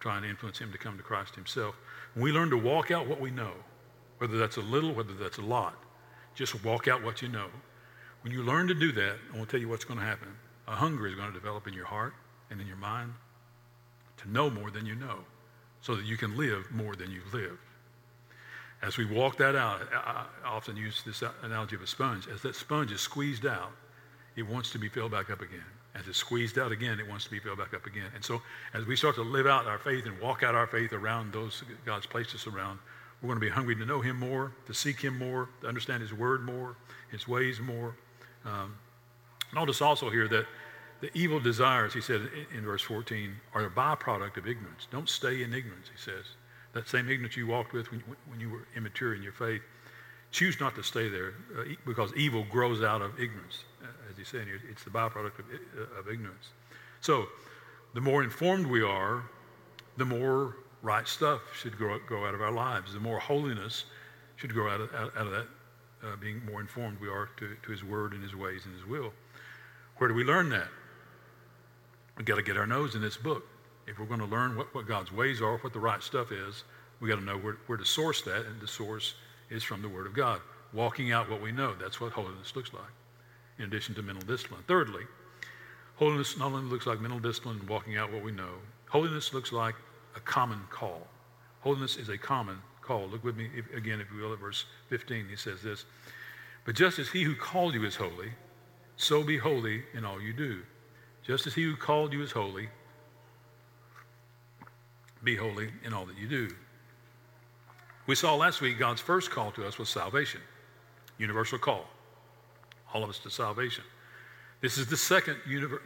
to 0.00 0.28
influence 0.28 0.58
him 0.58 0.72
to 0.72 0.78
come 0.78 0.96
to 0.96 1.02
Christ 1.02 1.34
himself. 1.34 1.76
We 2.14 2.32
learn 2.32 2.50
to 2.50 2.56
walk 2.56 2.90
out 2.90 3.06
what 3.06 3.20
we 3.20 3.30
know, 3.30 3.52
whether 4.18 4.38
that's 4.38 4.56
a 4.56 4.62
little, 4.62 4.92
whether 4.92 5.14
that's 5.14 5.38
a 5.38 5.42
lot, 5.42 5.76
just 6.34 6.64
walk 6.64 6.88
out 6.88 7.02
what 7.02 7.22
you 7.22 7.28
know. 7.28 7.48
When 8.22 8.32
you 8.32 8.42
learn 8.42 8.68
to 8.68 8.74
do 8.74 8.92
that, 8.92 9.16
I 9.32 9.36
want 9.36 9.48
to 9.48 9.56
tell 9.56 9.60
you 9.60 9.68
what's 9.68 9.84
going 9.84 10.00
to 10.00 10.06
happen. 10.06 10.28
A 10.68 10.74
hunger 10.74 11.06
is 11.06 11.14
going 11.14 11.28
to 11.28 11.34
develop 11.34 11.66
in 11.66 11.74
your 11.74 11.86
heart 11.86 12.14
and 12.50 12.60
in 12.60 12.66
your 12.66 12.76
mind 12.76 13.12
to 14.18 14.30
know 14.30 14.50
more 14.50 14.70
than 14.70 14.86
you 14.86 14.94
know 14.94 15.18
so 15.80 15.94
that 15.94 16.04
you 16.04 16.16
can 16.16 16.36
live 16.36 16.70
more 16.72 16.96
than 16.96 17.10
you've 17.10 17.32
lived. 17.32 17.58
As 18.82 18.96
we 18.96 19.04
walk 19.04 19.38
that 19.38 19.56
out, 19.56 19.80
I 19.94 20.26
often 20.44 20.76
use 20.76 21.02
this 21.04 21.22
analogy 21.42 21.76
of 21.76 21.82
a 21.82 21.86
sponge. 21.86 22.28
As 22.28 22.42
that 22.42 22.54
sponge 22.54 22.92
is 22.92 23.00
squeezed 23.00 23.46
out, 23.46 23.72
it 24.36 24.42
wants 24.42 24.70
to 24.70 24.78
be 24.78 24.88
filled 24.88 25.12
back 25.12 25.30
up 25.30 25.40
again. 25.40 25.64
As 25.98 26.06
it's 26.06 26.18
squeezed 26.18 26.58
out 26.58 26.72
again, 26.72 27.00
it 27.00 27.08
wants 27.08 27.24
to 27.24 27.30
be 27.30 27.38
filled 27.38 27.58
back 27.58 27.72
up 27.72 27.86
again. 27.86 28.10
And 28.14 28.22
so 28.22 28.42
as 28.74 28.84
we 28.84 28.96
start 28.96 29.14
to 29.14 29.22
live 29.22 29.46
out 29.46 29.66
our 29.66 29.78
faith 29.78 30.04
and 30.04 30.20
walk 30.20 30.42
out 30.42 30.54
our 30.54 30.66
faith 30.66 30.92
around 30.92 31.32
those 31.32 31.62
God's 31.84 32.06
placed 32.06 32.34
us 32.34 32.46
around, 32.46 32.78
we're 33.22 33.28
going 33.28 33.40
to 33.40 33.46
be 33.46 33.50
hungry 33.50 33.74
to 33.76 33.86
know 33.86 34.00
him 34.00 34.18
more, 34.18 34.52
to 34.66 34.74
seek 34.74 35.00
him 35.00 35.18
more, 35.18 35.48
to 35.62 35.68
understand 35.68 36.02
his 36.02 36.12
word 36.12 36.42
more, 36.42 36.76
his 37.10 37.26
ways 37.26 37.60
more. 37.60 37.96
Um, 38.44 38.76
notice 39.54 39.80
also 39.80 40.10
here 40.10 40.28
that 40.28 40.46
the 41.00 41.10
evil 41.14 41.40
desires, 41.40 41.94
he 41.94 42.00
said 42.00 42.28
in, 42.52 42.58
in 42.58 42.64
verse 42.64 42.82
14, 42.82 43.34
are 43.54 43.64
a 43.64 43.70
byproduct 43.70 44.36
of 44.36 44.46
ignorance. 44.46 44.86
Don't 44.90 45.08
stay 45.08 45.42
in 45.42 45.54
ignorance, 45.54 45.88
he 45.90 45.98
says. 45.98 46.24
That 46.74 46.88
same 46.88 47.08
ignorance 47.08 47.36
you 47.36 47.46
walked 47.46 47.72
with 47.72 47.90
when, 47.90 48.02
when 48.28 48.38
you 48.38 48.50
were 48.50 48.66
immature 48.76 49.14
in 49.14 49.22
your 49.22 49.32
faith, 49.32 49.62
choose 50.30 50.60
not 50.60 50.74
to 50.74 50.82
stay 50.82 51.08
there 51.08 51.34
uh, 51.58 51.64
because 51.86 52.14
evil 52.14 52.44
grows 52.50 52.82
out 52.82 53.02
of 53.02 53.18
ignorance. 53.20 53.64
Uh, 53.82 53.86
as 54.10 54.16
he's 54.16 54.28
saying 54.28 54.46
here, 54.46 54.60
it's 54.70 54.84
the 54.84 54.90
byproduct 54.90 55.38
of, 55.38 55.44
uh, 55.78 56.00
of 56.00 56.08
ignorance. 56.08 56.50
So, 57.00 57.26
the 57.94 58.00
more 58.00 58.22
informed 58.22 58.66
we 58.66 58.82
are, 58.82 59.22
the 59.96 60.04
more 60.04 60.56
right 60.82 61.08
stuff 61.08 61.40
should 61.54 61.76
grow, 61.76 61.98
grow 61.98 62.26
out 62.26 62.34
of 62.34 62.42
our 62.42 62.52
lives. 62.52 62.92
The 62.92 63.00
more 63.00 63.18
holiness 63.18 63.86
should 64.36 64.52
grow 64.52 64.70
out 64.70 64.80
of, 64.80 64.94
out, 64.94 65.16
out 65.16 65.26
of 65.26 65.32
that, 65.32 65.46
uh, 66.04 66.16
being 66.16 66.44
more 66.44 66.60
informed 66.60 67.00
we 67.00 67.08
are 67.08 67.30
to, 67.38 67.56
to 67.62 67.72
his 67.72 67.82
word 67.82 68.12
and 68.12 68.22
his 68.22 68.34
ways 68.34 68.66
and 68.66 68.74
his 68.74 68.86
will. 68.86 69.12
Where 69.96 70.08
do 70.08 70.14
we 70.14 70.24
learn 70.24 70.50
that? 70.50 70.68
We've 72.16 72.26
got 72.26 72.36
to 72.36 72.42
get 72.42 72.56
our 72.56 72.66
nose 72.66 72.94
in 72.94 73.00
this 73.00 73.16
book. 73.16 73.46
If 73.86 73.98
we're 73.98 74.06
going 74.06 74.20
to 74.20 74.26
learn 74.26 74.56
what, 74.56 74.74
what 74.74 74.86
God's 74.86 75.12
ways 75.12 75.40
are, 75.40 75.58
what 75.58 75.72
the 75.72 75.80
right 75.80 76.02
stuff 76.02 76.32
is, 76.32 76.64
we've 77.00 77.10
got 77.10 77.18
to 77.18 77.24
know 77.24 77.38
where, 77.38 77.56
where 77.66 77.78
to 77.78 77.84
source 77.84 78.22
that, 78.22 78.46
and 78.46 78.60
the 78.60 78.68
source 78.68 79.14
is 79.50 79.62
from 79.62 79.82
the 79.82 79.88
Word 79.88 80.06
of 80.06 80.14
God. 80.14 80.40
Walking 80.72 81.12
out 81.12 81.30
what 81.30 81.40
we 81.40 81.52
know, 81.52 81.74
that's 81.80 82.00
what 82.00 82.12
holiness 82.12 82.54
looks 82.54 82.72
like, 82.72 82.82
in 83.58 83.64
addition 83.64 83.94
to 83.94 84.02
mental 84.02 84.26
discipline. 84.26 84.62
Thirdly, 84.66 85.04
holiness 85.94 86.36
not 86.36 86.52
only 86.52 86.70
looks 86.70 86.86
like 86.86 87.00
mental 87.00 87.20
discipline 87.20 87.58
and 87.60 87.68
walking 87.68 87.96
out 87.96 88.12
what 88.12 88.22
we 88.22 88.32
know, 88.32 88.54
holiness 88.88 89.32
looks 89.32 89.52
like 89.52 89.74
a 90.16 90.20
common 90.20 90.60
call. 90.70 91.06
Holiness 91.60 91.96
is 91.96 92.08
a 92.08 92.18
common 92.18 92.58
call. 92.82 93.06
Look 93.08 93.24
with 93.24 93.36
me 93.36 93.50
if, 93.56 93.72
again, 93.74 94.00
if 94.00 94.08
you 94.12 94.22
will, 94.22 94.32
at 94.32 94.38
verse 94.38 94.66
15. 94.88 95.26
He 95.28 95.36
says 95.36 95.62
this 95.62 95.84
But 96.64 96.74
just 96.74 96.98
as 96.98 97.08
he 97.08 97.22
who 97.22 97.34
called 97.34 97.74
you 97.74 97.84
is 97.84 97.96
holy, 97.96 98.30
so 98.96 99.22
be 99.22 99.38
holy 99.38 99.82
in 99.94 100.04
all 100.04 100.20
you 100.20 100.32
do. 100.32 100.62
Just 101.24 101.46
as 101.46 101.54
he 101.54 101.62
who 101.62 101.76
called 101.76 102.12
you 102.12 102.22
is 102.22 102.32
holy, 102.32 102.68
be 105.24 105.34
holy 105.34 105.70
in 105.84 105.92
all 105.92 106.06
that 106.06 106.16
you 106.16 106.28
do. 106.28 106.48
We 108.06 108.14
saw 108.14 108.36
last 108.36 108.60
week 108.60 108.78
God's 108.78 109.00
first 109.00 109.30
call 109.30 109.50
to 109.52 109.66
us 109.66 109.78
was 109.78 109.88
salvation, 109.88 110.40
universal 111.18 111.58
call, 111.58 111.86
all 112.94 113.02
of 113.02 113.10
us 113.10 113.18
to 113.20 113.30
salvation. 113.30 113.84
This 114.60 114.78
is 114.78 114.86
the 114.86 114.96
second 114.96 115.36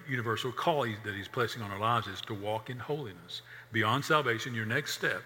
universal 0.09 0.53
call 0.53 0.83
that 0.83 1.15
he's 1.15 1.29
placing 1.29 1.63
on 1.63 1.71
our 1.71 1.79
lives 1.79 2.07
is 2.07 2.21
to 2.23 2.35
walk 2.35 2.71
in 2.71 2.79
holiness. 2.79 3.43
Beyond 3.73 4.05
salvation, 4.05 4.55
your 4.55 4.67
next 4.67 4.95
step 4.95 5.23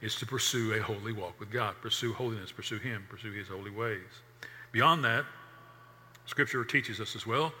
is 0.00 0.16
to 0.16 0.26
pursue 0.26 0.74
a 0.74 0.82
holy 0.82 1.12
walk 1.12 1.38
with 1.38 1.50
God. 1.50 1.76
Pursue 1.80 2.12
holiness, 2.12 2.50
pursue 2.50 2.78
him, 2.78 3.06
pursue 3.08 3.32
his 3.32 3.48
holy 3.48 3.70
ways. 3.70 4.00
Beyond 4.72 5.04
that, 5.04 5.24
Scripture 6.26 6.64
teaches 6.64 7.00
us 7.00 7.14
as 7.14 7.26
well 7.26 7.52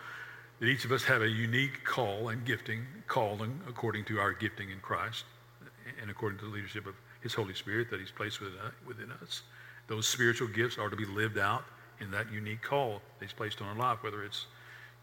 that 0.58 0.66
each 0.66 0.84
of 0.84 0.92
us 0.92 1.04
have 1.04 1.22
a 1.22 1.28
unique 1.28 1.84
call 1.84 2.30
and 2.30 2.44
gifting, 2.44 2.86
calling 3.06 3.60
according 3.68 4.04
to 4.06 4.18
our 4.18 4.32
gifting 4.32 4.70
in 4.70 4.80
Christ 4.80 5.24
and 6.00 6.10
according 6.10 6.38
to 6.38 6.46
the 6.46 6.50
leadership 6.50 6.86
of 6.86 6.94
His 7.24 7.34
Holy 7.34 7.54
Spirit 7.54 7.90
that 7.90 7.98
He's 7.98 8.12
placed 8.12 8.40
within 8.40 9.10
us. 9.20 9.42
Those 9.88 10.06
spiritual 10.06 10.46
gifts 10.46 10.78
are 10.78 10.88
to 10.88 10.96
be 10.96 11.04
lived 11.04 11.38
out 11.38 11.64
in 12.00 12.12
that 12.12 12.30
unique 12.32 12.62
call 12.62 13.02
that 13.18 13.24
He's 13.24 13.32
placed 13.32 13.60
on 13.60 13.66
our 13.66 13.74
life, 13.74 14.04
whether 14.04 14.22
it's 14.22 14.46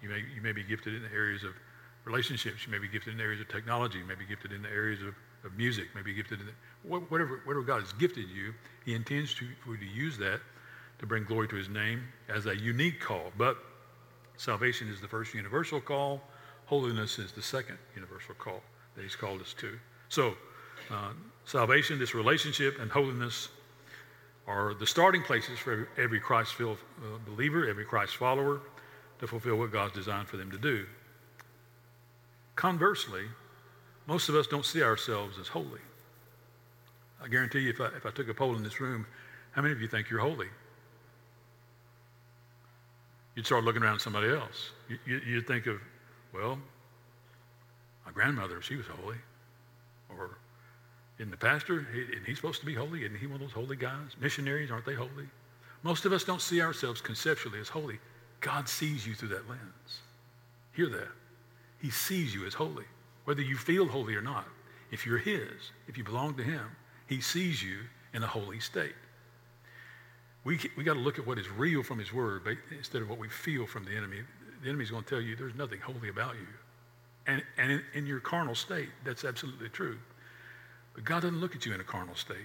you 0.02 0.08
may, 0.08 0.24
you 0.34 0.42
may 0.42 0.54
be 0.54 0.64
gifted 0.64 0.96
in 0.96 1.04
the 1.04 1.12
areas 1.12 1.44
of 1.44 1.52
relationships, 2.06 2.66
you 2.66 2.72
may 2.72 2.80
be 2.80 2.88
gifted 2.88 3.12
in 3.12 3.18
the 3.18 3.24
areas 3.24 3.42
of 3.42 3.50
technology, 3.50 4.00
you 4.00 4.06
may 4.06 4.16
be 4.16 4.26
gifted 4.26 4.54
in 4.54 4.62
the 4.62 4.70
areas 4.70 5.02
of, 5.02 5.14
of 5.44 5.56
music, 5.58 5.86
maybe 5.94 6.14
gifted 6.14 6.40
in 6.40 6.46
the, 6.46 7.00
whatever, 7.10 7.42
whatever 7.44 7.62
God 7.62 7.82
has 7.82 7.92
gifted 7.94 8.30
you, 8.30 8.54
He 8.86 8.96
intends 8.96 9.36
to, 9.36 9.46
for 9.66 9.72
you 9.72 9.78
to 9.78 9.86
use 9.86 10.18
that 10.20 10.40
to 11.00 11.06
bring 11.06 11.26
glory 11.26 11.50
to 11.50 11.56
His 11.56 11.68
name 11.68 12.04
as 12.30 12.46
a 12.46 12.56
unique 12.56 13.00
call. 13.00 13.32
But 13.38 13.58
Salvation 14.42 14.90
is 14.90 15.00
the 15.00 15.08
first 15.08 15.36
universal 15.36 15.80
call. 15.80 16.20
Holiness 16.66 17.20
is 17.20 17.32
the 17.32 17.44
second 17.44 17.78
universal 17.94 18.34
call 18.34 18.64
that 18.96 19.04
he's 19.04 19.16
called 19.16 19.40
us 19.40 19.54
to. 19.60 19.78
So, 20.10 20.34
uh, 20.92 21.12
salvation, 21.46 21.98
this 22.00 22.14
relationship, 22.14 22.80
and 22.80 22.92
holiness 22.92 23.50
are 24.48 24.74
the 24.74 24.88
starting 24.88 25.22
places 25.24 25.60
for 25.60 25.88
every 25.98 26.20
Christ-filled 26.20 26.78
uh, 26.78 27.18
believer, 27.26 27.70
every 27.70 27.86
Christ 27.86 28.18
follower, 28.18 28.62
to 29.20 29.28
fulfill 29.28 29.58
what 29.58 29.72
God's 29.72 29.94
designed 29.94 30.28
for 30.28 30.38
them 30.38 30.52
to 30.52 30.58
do. 30.58 30.86
Conversely, 32.56 33.24
most 34.08 34.30
of 34.30 34.36
us 34.36 34.48
don't 34.48 34.66
see 34.66 34.82
ourselves 34.82 35.38
as 35.40 35.48
holy. 35.48 35.80
I 37.24 37.28
guarantee 37.28 37.60
you, 37.60 37.70
if 37.70 37.80
I, 37.80 37.86
if 37.96 38.06
I 38.06 38.12
took 38.12 38.28
a 38.30 38.34
poll 38.34 38.56
in 38.56 38.64
this 38.64 38.80
room, 38.82 39.06
how 39.52 39.62
many 39.62 39.74
of 39.74 39.82
you 39.82 39.88
think 39.88 40.10
you're 40.10 40.20
holy? 40.20 40.48
You'd 43.36 43.46
start 43.46 43.64
looking 43.64 43.84
around 43.84 43.96
at 43.96 44.02
somebody 44.02 44.30
else. 44.30 44.72
You, 45.06 45.36
would 45.36 45.48
think 45.48 45.68
of, 45.68 45.80
well, 46.34 46.58
my 48.06 48.12
grandmother, 48.12 48.62
she 48.62 48.76
was 48.76 48.86
holy. 48.88 49.18
Or 50.10 50.38
in 51.22 51.30
the 51.30 51.38
pastor, 51.38 51.86
he, 51.94 52.06
he's 52.26 52.38
supposed 52.38 52.60
to 52.60 52.66
be 52.66 52.74
holy. 52.74 53.06
Isn't 53.06 53.18
he 53.18 53.28
one 53.28 53.36
of 53.36 53.42
those 53.42 53.52
holy 53.52 53.76
guys? 53.76 54.16
Missionaries, 54.20 54.72
aren't 54.72 54.86
they 54.86 54.96
holy? 54.96 55.30
Most 55.84 56.06
of 56.06 56.14
us 56.14 56.24
don't 56.24 56.42
see 56.42 56.62
ourselves 56.62 57.00
conceptually 57.00 57.60
as 57.60 57.70
holy. 57.70 58.00
God 58.40 58.68
sees 58.68 59.06
you 59.06 59.14
through 59.14 59.30
that 59.30 59.48
lens. 59.48 60.02
Hear 60.74 60.90
that. 60.90 61.10
He 61.80 61.92
sees 61.92 62.34
you 62.34 62.46
as 62.46 62.54
holy, 62.54 62.86
whether 63.26 63.42
you 63.42 63.56
feel 63.56 63.88
holy 63.88 64.16
or 64.16 64.22
not. 64.22 64.48
If 64.92 65.06
you're 65.06 65.20
His, 65.20 65.72
if 65.88 65.98
you 65.98 66.04
belong 66.04 66.36
to 66.36 66.44
Him, 66.44 66.66
He 67.08 67.22
sees 67.22 67.64
you 67.64 67.78
in 68.14 68.24
a 68.24 68.28
holy 68.28 68.60
state. 68.60 68.96
We, 70.44 70.60
we 70.76 70.84
got 70.84 70.96
to 70.96 71.00
look 71.00 71.20
at 71.20 71.28
what 71.28 71.38
is 71.38 71.50
real 71.52 71.84
from 71.84 72.00
his 72.00 72.12
word 72.12 72.42
instead 72.76 73.04
of 73.04 73.10
what 73.10 73.20
we 73.20 73.30
feel 73.30 73.68
from 73.68 73.86
the 73.86 73.96
enemy. 73.96 74.18
The 74.64 74.70
enemy's 74.70 74.90
going 74.90 75.04
to 75.04 75.10
tell 75.10 75.22
you 75.22 75.36
there's 75.36 75.56
nothing 75.56 75.80
holy 75.80 76.10
about 76.10 76.34
you. 76.34 76.48
And, 77.28 77.44
and 77.58 77.72
in, 77.72 77.84
in 77.94 78.06
your 78.08 78.20
carnal 78.20 78.56
state, 78.56 78.90
that's 79.06 79.24
absolutely 79.24 79.70
true. 79.70 80.00
But 80.94 81.04
God 81.04 81.22
doesn't 81.22 81.40
look 81.40 81.56
at 81.56 81.66
you 81.66 81.74
in 81.74 81.80
a 81.80 81.86
carnal 81.86 82.16
state. 82.16 82.38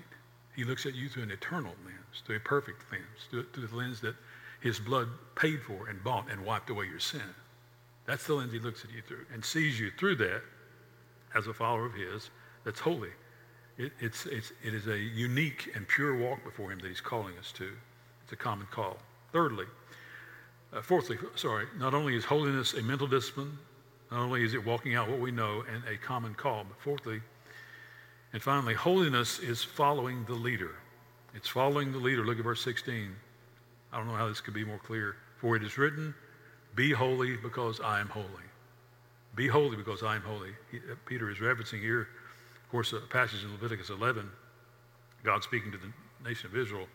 He 0.54 0.64
looks 0.64 0.86
at 0.86 0.94
you 0.94 1.08
through 1.08 1.24
an 1.24 1.30
eternal 1.30 1.74
lens, 1.84 2.22
through 2.24 2.36
a 2.36 2.40
perfect 2.40 2.82
lens, 2.90 3.04
through, 3.30 3.44
through 3.52 3.66
the 3.66 3.76
lens 3.76 4.00
that 4.00 4.14
his 4.60 4.78
blood 4.78 5.08
paid 5.34 5.60
for 5.62 5.88
and 5.88 6.02
bought 6.02 6.30
and 6.30 6.44
wiped 6.44 6.70
away 6.70 6.86
your 6.86 7.00
sin. 7.00 7.20
That's 8.06 8.26
the 8.26 8.34
lens 8.34 8.52
he 8.52 8.58
looks 8.58 8.84
at 8.84 8.90
you 8.90 9.02
through 9.02 9.26
and 9.32 9.44
sees 9.44 9.78
you 9.78 9.90
through 9.98 10.16
that 10.16 10.42
as 11.34 11.46
a 11.46 11.52
follower 11.52 11.86
of 11.86 11.94
his 11.94 12.30
that's 12.64 12.80
holy. 12.80 13.10
It, 13.78 13.92
it's, 14.00 14.24
it's, 14.26 14.52
it 14.64 14.74
is 14.74 14.86
a 14.86 14.96
unique 14.96 15.70
and 15.74 15.86
pure 15.86 16.16
walk 16.16 16.42
before 16.42 16.72
him 16.72 16.78
that 16.78 16.88
he's 16.88 17.00
calling 17.00 17.36
us 17.38 17.52
to. 17.52 17.70
It's 18.22 18.32
a 18.32 18.36
common 18.36 18.66
call. 18.70 18.96
Thirdly, 19.32 19.66
uh, 20.72 20.80
fourthly, 20.80 21.18
sorry, 21.34 21.66
not 21.78 21.94
only 21.94 22.16
is 22.16 22.24
holiness 22.24 22.74
a 22.74 22.82
mental 22.82 23.06
discipline, 23.06 23.58
not 24.10 24.20
only 24.20 24.44
is 24.44 24.54
it 24.54 24.64
walking 24.64 24.94
out 24.94 25.08
what 25.08 25.20
we 25.20 25.30
know 25.30 25.62
and 25.72 25.82
a 25.84 25.96
common 25.96 26.34
call, 26.34 26.64
but 26.64 26.80
fourthly, 26.80 27.20
and 28.32 28.42
finally, 28.42 28.74
holiness 28.74 29.38
is 29.38 29.62
following 29.62 30.24
the 30.24 30.34
leader. 30.34 30.74
It's 31.34 31.48
following 31.48 31.92
the 31.92 31.98
leader. 31.98 32.24
Look 32.24 32.38
at 32.38 32.44
verse 32.44 32.62
16. 32.62 33.14
I 33.92 33.96
don't 33.96 34.08
know 34.08 34.14
how 34.14 34.28
this 34.28 34.40
could 34.40 34.54
be 34.54 34.64
more 34.64 34.78
clear. 34.78 35.16
For 35.38 35.56
it 35.56 35.62
is 35.62 35.78
written, 35.78 36.14
Be 36.74 36.92
holy 36.92 37.36
because 37.36 37.80
I 37.80 38.00
am 38.00 38.08
holy. 38.08 38.26
Be 39.34 39.48
holy 39.48 39.76
because 39.76 40.02
I 40.02 40.16
am 40.16 40.22
holy. 40.22 40.50
He, 40.70 40.78
uh, 40.78 40.94
Peter 41.06 41.30
is 41.30 41.38
referencing 41.38 41.80
here 41.80 42.08
of 42.66 42.72
course, 42.72 42.92
a 42.92 42.98
passage 42.98 43.44
in 43.44 43.52
Leviticus 43.52 43.90
11, 43.90 44.28
God 45.22 45.44
speaking 45.44 45.70
to 45.70 45.78
the 45.78 45.92
nation 46.28 46.50
of 46.50 46.56
Israel 46.56 46.88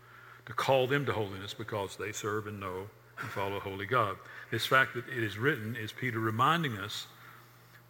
to 0.46 0.54
call 0.54 0.86
them 0.86 1.06
to 1.06 1.14
holiness 1.14 1.54
because 1.54 1.96
they 1.96 2.12
serve 2.12 2.48
and 2.48 2.60
know 2.60 2.90
and 3.22 3.30
follow 3.30 3.56
a 3.56 3.60
holy 3.62 3.86
God. 3.86 4.18
This 4.52 4.66
fact 4.66 4.96
that 4.96 5.08
it 5.08 5.24
is 5.24 5.38
written 5.38 5.78
is 5.78 5.94
Peter 5.94 6.20
reminding 6.20 6.78
us 6.78 7.08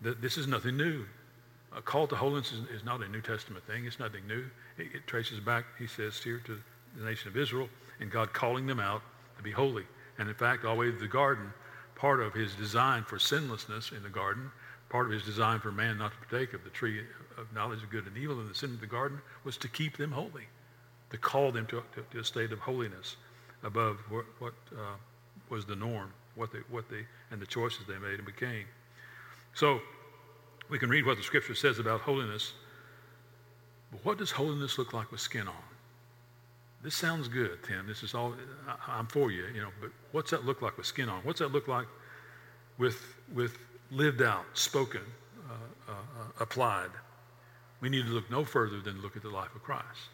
that 0.01 0.21
this 0.21 0.38
is 0.38 0.45
nothing 0.45 0.77
new. 0.77 1.05
A 1.75 1.82
call 1.82 2.08
to 2.08 2.16
holiness 2.16 2.51
is, 2.51 2.60
is 2.80 2.84
not 2.84 3.01
a 3.01 3.08
New 3.08 3.22
Testament 3.22 3.66
thing. 3.66 3.86
It's 3.86 4.00
nothing 4.00 4.28
new. 4.28 4.46
It, 4.78 4.88
it 4.94 5.08
traces 5.08 5.40
back, 5.40 5.66
he 5.80 5.88
says 5.88 6.22
here, 6.22 6.42
to 6.46 6.60
the 6.98 7.06
nation 7.06 7.30
of 7.30 7.38
Israel 7.38 7.70
and 8.00 8.12
God 8.12 8.34
calling 8.34 8.66
them 8.66 8.80
out 8.80 9.01
to 9.38 9.44
be 9.44 9.51
holy. 9.51 9.86
And 10.18 10.28
in 10.28 10.36
fact, 10.36 10.66
all 10.66 10.75
the 10.75 10.80
way 10.82 10.92
to 10.92 10.98
the 10.98 11.08
garden, 11.08 11.54
part 11.96 12.20
of 12.20 12.34
his 12.34 12.54
design 12.56 13.04
for 13.04 13.18
sinlessness 13.18 13.92
in 13.92 14.04
the 14.04 14.10
garden, 14.10 14.51
part 14.90 15.06
of 15.06 15.13
his 15.13 15.24
design 15.24 15.60
for 15.60 15.72
man 15.72 15.98
not 15.98 16.12
to 16.12 16.28
partake 16.28 16.54
of 16.54 16.63
the 16.63 16.70
tree 16.72 17.00
of 17.38 17.54
knowledge 17.54 17.82
of 17.82 17.90
good 17.90 18.06
and 18.06 18.18
evil 18.18 18.40
in 18.42 18.48
the 18.48 18.56
sin 18.56 18.72
of 18.72 18.82
the 18.82 18.88
garden 18.88 19.22
was 19.46 19.56
to 19.58 19.68
keep 19.70 19.98
them 19.98 20.12
holy, 20.12 20.48
to 21.12 21.18
call 21.18 21.51
them 21.51 21.66
to, 21.68 21.82
to, 21.96 22.04
to 22.12 22.20
a 22.20 22.24
state 22.24 22.51
of 22.51 22.60
holiness 22.60 23.16
above 23.63 23.98
what, 24.10 24.25
what 24.40 24.54
uh, 24.74 24.96
was 25.50 25.66
the 25.66 25.75
norm, 25.75 26.12
what 26.36 26.51
they, 26.51 26.60
what 26.70 26.90
they, 26.90 27.06
and 27.30 27.42
the 27.42 27.46
choices 27.46 27.82
they 27.88 27.98
made 27.98 28.16
and 28.16 28.25
became. 28.25 28.66
So 29.54 29.80
we 30.72 30.80
can 30.80 30.90
read 30.90 31.06
what 31.06 31.18
the 31.18 31.24
scripture 31.24 31.54
says 31.54 31.80
about 31.80 32.00
holiness. 32.00 32.54
But 33.92 34.06
what 34.06 34.18
does 34.18 34.32
holiness 34.32 34.78
look 34.78 34.94
like 34.94 35.12
with 35.12 35.20
skin 35.20 35.48
on? 35.48 35.63
This 36.82 36.96
sounds 36.96 37.28
good, 37.28 37.62
Tim. 37.62 37.86
This 37.86 38.04
is 38.04 38.16
all 38.16 38.34
I'm 38.88 39.06
for 39.06 39.32
you, 39.32 39.46
you 39.54 39.62
know. 39.62 39.68
But 39.82 39.92
what's 40.13 40.32
that 40.32 40.46
look 40.46 40.62
like 40.62 40.78
with 40.78 40.86
skin 40.86 41.10
on? 41.10 41.20
What's 41.24 41.40
that 41.40 41.51
look 41.51 41.68
like 41.68 41.88
with 42.78 43.04
with 43.36 43.58
lived 43.92 44.22
out, 44.22 44.46
spoken, 44.54 45.01
uh, 45.50 45.92
uh, 45.92 45.94
uh, 45.94 46.25
applied? 46.40 46.90
We 47.82 47.90
need 47.90 48.06
to 48.06 48.12
look 48.12 48.32
no 48.32 48.46
further 48.46 48.80
than 48.80 49.01
look 49.01 49.18
at 49.18 49.24
the 49.24 49.30
life 49.30 49.54
of 49.54 49.62
Christ. 49.63 50.10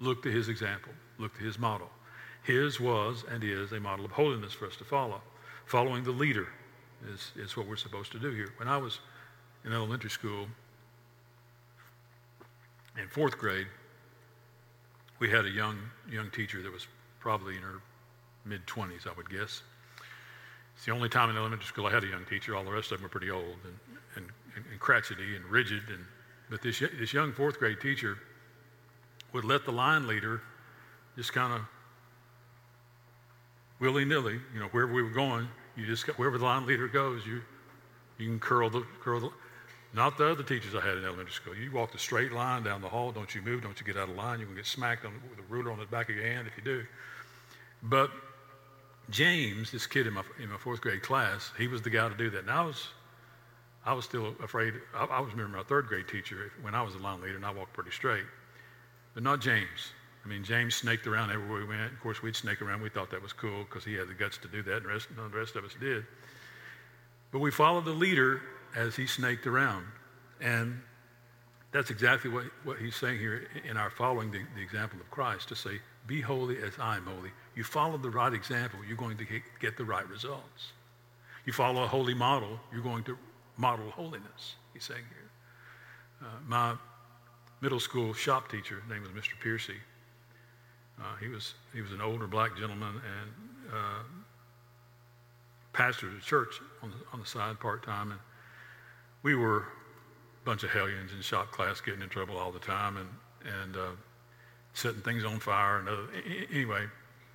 Look 0.00 0.22
to 0.24 0.30
his 0.30 0.48
example. 0.48 0.92
Look 1.18 1.38
to 1.38 1.44
his 1.44 1.58
model. 1.60 1.88
His 2.42 2.80
was 2.80 3.24
and 3.30 3.44
is 3.44 3.70
a 3.72 3.80
model 3.80 4.04
of 4.04 4.10
holiness 4.10 4.52
for 4.52 4.66
us 4.66 4.76
to 4.76 4.84
follow. 4.84 5.22
Following 5.66 6.02
the 6.02 6.10
leader 6.10 6.48
is, 7.08 7.30
is 7.36 7.56
what 7.56 7.68
we're 7.68 7.76
supposed 7.76 8.10
to 8.12 8.18
do 8.18 8.32
here. 8.32 8.52
When 8.58 8.68
I 8.68 8.76
was 8.76 8.98
in 9.64 9.72
elementary 9.72 10.10
school, 10.10 10.46
in 13.00 13.08
fourth 13.08 13.38
grade, 13.38 13.66
we 15.18 15.30
had 15.30 15.44
a 15.44 15.50
young 15.50 15.78
young 16.10 16.30
teacher 16.30 16.62
that 16.62 16.72
was 16.72 16.86
probably 17.20 17.56
in 17.56 17.62
her 17.62 17.80
mid 18.44 18.66
20s, 18.66 19.06
I 19.06 19.12
would 19.16 19.30
guess. 19.30 19.62
It's 20.76 20.84
the 20.84 20.92
only 20.92 21.08
time 21.08 21.30
in 21.30 21.36
elementary 21.36 21.66
school 21.66 21.86
I 21.86 21.92
had 21.92 22.04
a 22.04 22.08
young 22.08 22.24
teacher. 22.24 22.56
All 22.56 22.64
the 22.64 22.72
rest 22.72 22.92
of 22.92 22.98
them 22.98 23.04
were 23.04 23.08
pretty 23.08 23.30
old 23.30 23.56
and, 23.64 23.78
and, 24.16 24.26
and 24.56 24.80
crotchety 24.80 25.36
and 25.36 25.44
rigid. 25.46 25.82
And, 25.88 26.04
but 26.50 26.62
this, 26.62 26.80
this 26.98 27.12
young 27.12 27.32
fourth 27.32 27.58
grade 27.58 27.80
teacher 27.80 28.18
would 29.32 29.44
let 29.44 29.64
the 29.64 29.72
line 29.72 30.06
leader 30.06 30.42
just 31.16 31.32
kind 31.32 31.52
of 31.52 31.60
willy 33.80 34.04
nilly, 34.04 34.40
you 34.52 34.60
know, 34.60 34.66
wherever 34.66 34.92
we 34.92 35.02
were 35.02 35.10
going, 35.10 35.48
you 35.76 35.86
just 35.86 36.06
wherever 36.18 36.38
the 36.38 36.44
line 36.44 36.66
leader 36.66 36.88
goes, 36.88 37.26
you 37.26 37.40
you 38.18 38.26
can 38.28 38.38
curl 38.38 38.70
the 38.70 38.84
curl 39.00 39.20
the 39.20 39.30
not 39.94 40.18
the 40.18 40.28
other 40.28 40.42
teachers 40.42 40.74
I 40.74 40.80
had 40.80 40.98
in 40.98 41.04
elementary 41.04 41.32
school. 41.32 41.54
You 41.54 41.70
walk 41.70 41.92
the 41.92 41.98
straight 41.98 42.32
line 42.32 42.64
down 42.64 42.82
the 42.82 42.88
hall. 42.88 43.12
Don't 43.12 43.32
you 43.32 43.42
move. 43.42 43.62
Don't 43.62 43.78
you 43.78 43.86
get 43.86 43.96
out 43.96 44.08
of 44.08 44.16
line. 44.16 44.40
You 44.40 44.46
can 44.46 44.56
get 44.56 44.66
smacked 44.66 45.04
on, 45.04 45.12
with 45.30 45.38
a 45.38 45.42
ruler 45.48 45.70
on 45.70 45.78
the 45.78 45.86
back 45.86 46.08
of 46.08 46.16
your 46.16 46.26
hand 46.26 46.48
if 46.48 46.56
you 46.56 46.64
do. 46.64 46.84
But 47.84 48.10
James, 49.10 49.70
this 49.70 49.86
kid 49.86 50.08
in 50.08 50.14
my, 50.14 50.22
in 50.42 50.50
my 50.50 50.56
fourth 50.56 50.80
grade 50.80 51.02
class, 51.02 51.52
he 51.56 51.68
was 51.68 51.80
the 51.80 51.90
guy 51.90 52.08
to 52.08 52.14
do 52.16 52.28
that. 52.30 52.40
And 52.40 52.50
I 52.50 52.64
was, 52.64 52.88
I 53.86 53.92
was 53.92 54.04
still 54.04 54.34
afraid. 54.42 54.74
I, 54.96 55.04
I 55.04 55.20
was 55.20 55.30
remember 55.30 55.58
my 55.58 55.62
third 55.62 55.86
grade 55.86 56.08
teacher 56.08 56.50
when 56.60 56.74
I 56.74 56.82
was 56.82 56.96
a 56.96 56.98
line 56.98 57.20
leader, 57.20 57.36
and 57.36 57.46
I 57.46 57.52
walked 57.52 57.72
pretty 57.72 57.92
straight. 57.92 58.24
But 59.14 59.22
not 59.22 59.40
James. 59.40 59.92
I 60.24 60.28
mean, 60.28 60.42
James 60.42 60.74
snaked 60.74 61.06
around 61.06 61.30
everywhere 61.30 61.60
we 61.60 61.66
went. 61.66 61.92
Of 61.92 62.00
course, 62.00 62.20
we'd 62.20 62.34
snake 62.34 62.62
around. 62.62 62.80
We 62.80 62.88
thought 62.88 63.10
that 63.10 63.22
was 63.22 63.32
cool 63.32 63.64
because 63.64 63.84
he 63.84 63.94
had 63.94 64.08
the 64.08 64.14
guts 64.14 64.38
to 64.38 64.48
do 64.48 64.62
that, 64.62 64.78
and 64.78 64.84
the 64.86 64.88
rest, 64.88 65.08
none 65.16 65.26
of 65.26 65.32
the 65.32 65.38
rest 65.38 65.54
of 65.54 65.64
us 65.64 65.76
did. 65.78 66.04
But 67.30 67.40
we 67.40 67.50
followed 67.50 67.84
the 67.84 67.92
leader 67.92 68.40
as 68.76 68.96
he 68.96 69.06
snaked 69.06 69.46
around. 69.46 69.84
And 70.40 70.80
that's 71.72 71.90
exactly 71.90 72.30
what, 72.30 72.44
what 72.64 72.78
he's 72.78 72.96
saying 72.96 73.18
here 73.18 73.48
in 73.68 73.76
our 73.76 73.90
following 73.90 74.30
the, 74.30 74.40
the 74.54 74.62
example 74.62 75.00
of 75.00 75.10
Christ 75.10 75.48
to 75.48 75.56
say, 75.56 75.80
be 76.06 76.20
holy 76.20 76.58
as 76.62 76.72
I'm 76.78 77.04
holy. 77.04 77.30
You 77.56 77.64
follow 77.64 77.96
the 77.96 78.10
right 78.10 78.32
example, 78.32 78.80
you're 78.86 78.96
going 78.96 79.16
to 79.16 79.24
get, 79.60 79.76
the 79.76 79.84
right 79.84 80.08
results. 80.08 80.72
You 81.46 81.52
follow 81.52 81.82
a 81.82 81.86
holy 81.86 82.14
model, 82.14 82.60
you're 82.72 82.82
going 82.82 83.04
to 83.04 83.16
model 83.56 83.90
holiness, 83.90 84.56
he's 84.72 84.84
saying 84.84 85.04
here. 85.08 86.28
Uh, 86.28 86.40
my 86.46 86.74
middle 87.60 87.80
school 87.80 88.12
shop 88.12 88.50
teacher, 88.50 88.82
name 88.88 89.02
was 89.02 89.10
Mr. 89.10 89.32
Piercy. 89.42 89.76
Uh, 91.00 91.16
he, 91.20 91.28
was, 91.28 91.54
he 91.72 91.80
was 91.80 91.92
an 91.92 92.00
older 92.00 92.26
black 92.26 92.56
gentleman 92.56 92.94
and 92.94 93.72
uh, 93.72 94.02
pastored 95.72 96.16
a 96.16 96.20
church 96.20 96.60
on 96.82 96.90
the, 96.90 96.96
on 97.12 97.20
the 97.20 97.26
side 97.26 97.58
part-time. 97.58 98.12
And 98.12 98.20
we 99.24 99.34
were 99.34 99.60
a 99.60 100.44
bunch 100.44 100.62
of 100.62 100.70
hellions 100.70 101.12
in 101.12 101.20
shop 101.22 101.50
class 101.50 101.80
getting 101.80 102.02
in 102.02 102.08
trouble 102.08 102.36
all 102.36 102.52
the 102.52 102.60
time 102.60 102.98
and, 102.98 103.08
and 103.62 103.76
uh, 103.76 103.90
setting 104.74 105.00
things 105.00 105.24
on 105.24 105.40
fire. 105.40 105.78
And 105.78 105.88
other, 105.88 106.06
anyway, 106.52 106.84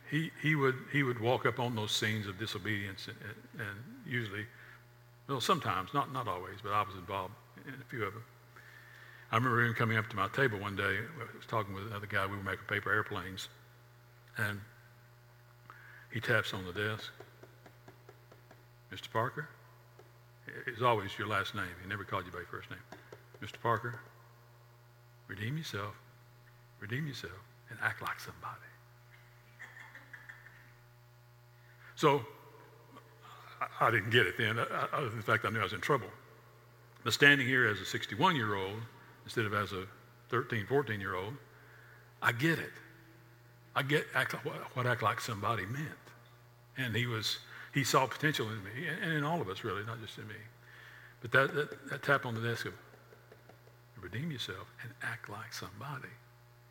he, 0.09 0.31
he, 0.41 0.55
would, 0.55 0.75
he 0.93 1.03
would 1.03 1.19
walk 1.19 1.45
up 1.45 1.59
on 1.59 1.75
those 1.75 1.91
scenes 1.91 2.27
of 2.27 2.39
disobedience 2.39 3.07
and, 3.07 3.17
and, 3.23 3.67
and 3.67 3.79
usually, 4.07 4.45
well, 5.27 5.41
sometimes, 5.41 5.89
not, 5.93 6.13
not 6.13 6.27
always, 6.27 6.59
but 6.63 6.71
I 6.71 6.83
was 6.83 6.95
involved 6.95 7.33
in 7.67 7.73
a 7.73 7.89
few 7.89 8.05
of 8.05 8.13
them. 8.13 8.23
I 9.31 9.35
remember 9.35 9.63
him 9.63 9.73
coming 9.73 9.97
up 9.97 10.07
to 10.09 10.15
my 10.15 10.27
table 10.29 10.59
one 10.59 10.75
day. 10.75 10.83
I 10.83 11.37
was 11.37 11.45
talking 11.47 11.73
with 11.73 11.87
another 11.87 12.07
guy. 12.07 12.25
We 12.25 12.37
were 12.37 12.43
making 12.43 12.65
paper 12.67 12.91
airplanes. 12.93 13.49
And 14.37 14.59
he 16.11 16.19
taps 16.19 16.53
on 16.53 16.65
the 16.65 16.73
desk. 16.73 17.11
Mr. 18.91 19.11
Parker? 19.11 19.49
It's 20.67 20.81
always 20.81 21.17
your 21.17 21.27
last 21.27 21.55
name. 21.55 21.65
He 21.81 21.89
never 21.89 22.03
called 22.03 22.25
you 22.25 22.31
by 22.31 22.39
your 22.39 22.47
first 22.47 22.69
name. 22.69 22.79
Mr. 23.41 23.61
Parker, 23.61 23.99
redeem 25.27 25.57
yourself, 25.57 25.95
redeem 26.79 27.07
yourself, 27.07 27.33
and 27.69 27.79
act 27.81 28.01
like 28.01 28.19
somebody. 28.19 28.55
So 31.95 32.25
I, 33.61 33.87
I 33.87 33.91
didn't 33.91 34.09
get 34.09 34.25
it 34.25 34.37
then. 34.37 34.57
Uh, 34.57 34.65
uh, 34.71 34.87
other 34.93 35.09
than 35.09 35.17
the 35.17 35.23
fact 35.23 35.45
I 35.45 35.49
knew 35.49 35.59
I 35.59 35.63
was 35.63 35.73
in 35.73 35.81
trouble. 35.81 36.07
But 37.03 37.13
standing 37.13 37.47
here 37.47 37.67
as 37.67 37.79
a 37.81 37.85
61 37.85 38.35
year 38.35 38.55
old 38.55 38.79
instead 39.25 39.45
of 39.45 39.53
as 39.53 39.73
a 39.73 39.85
13, 40.29 40.65
14 40.65 40.99
year 40.99 41.15
old, 41.15 41.33
I 42.21 42.31
get 42.31 42.59
it. 42.59 42.71
I 43.75 43.83
get 43.83 44.05
act, 44.15 44.33
what 44.73 44.85
act 44.85 45.03
like 45.03 45.21
somebody 45.21 45.65
meant. 45.65 45.87
And 46.77 46.95
he 46.95 47.05
was 47.05 47.39
he 47.73 47.83
saw 47.83 48.07
potential 48.07 48.47
in 48.49 48.63
me, 48.63 48.87
and 49.03 49.13
in 49.13 49.23
all 49.23 49.41
of 49.41 49.49
us, 49.49 49.63
really, 49.63 49.83
not 49.85 50.01
just 50.01 50.17
in 50.17 50.27
me. 50.27 50.35
But 51.21 51.31
that, 51.31 51.53
that, 51.53 51.89
that 51.89 52.03
tap 52.03 52.25
on 52.25 52.33
the 52.33 52.41
desk 52.41 52.65
of 52.65 52.73
redeem 54.01 54.31
yourself 54.31 54.71
and 54.81 54.91
act 55.03 55.29
like 55.29 55.53
somebody 55.53 56.09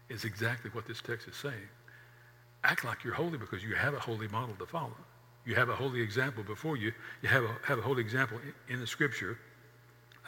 is 0.08 0.24
exactly 0.24 0.70
what 0.72 0.86
this 0.86 1.02
text 1.02 1.28
is 1.28 1.36
saying. 1.36 1.68
Act 2.64 2.84
like 2.84 3.04
you're 3.04 3.14
holy 3.14 3.38
because 3.38 3.62
you 3.62 3.74
have 3.74 3.94
a 3.94 4.00
holy 4.00 4.28
model 4.28 4.54
to 4.56 4.66
follow. 4.66 4.96
You 5.44 5.54
have 5.54 5.68
a 5.68 5.74
holy 5.74 6.00
example 6.00 6.42
before 6.42 6.76
you. 6.76 6.92
You 7.22 7.28
have 7.28 7.44
a, 7.44 7.56
have 7.64 7.78
a 7.78 7.82
holy 7.82 8.00
example 8.00 8.38
in, 8.38 8.74
in 8.74 8.80
the 8.80 8.86
scripture 8.86 9.38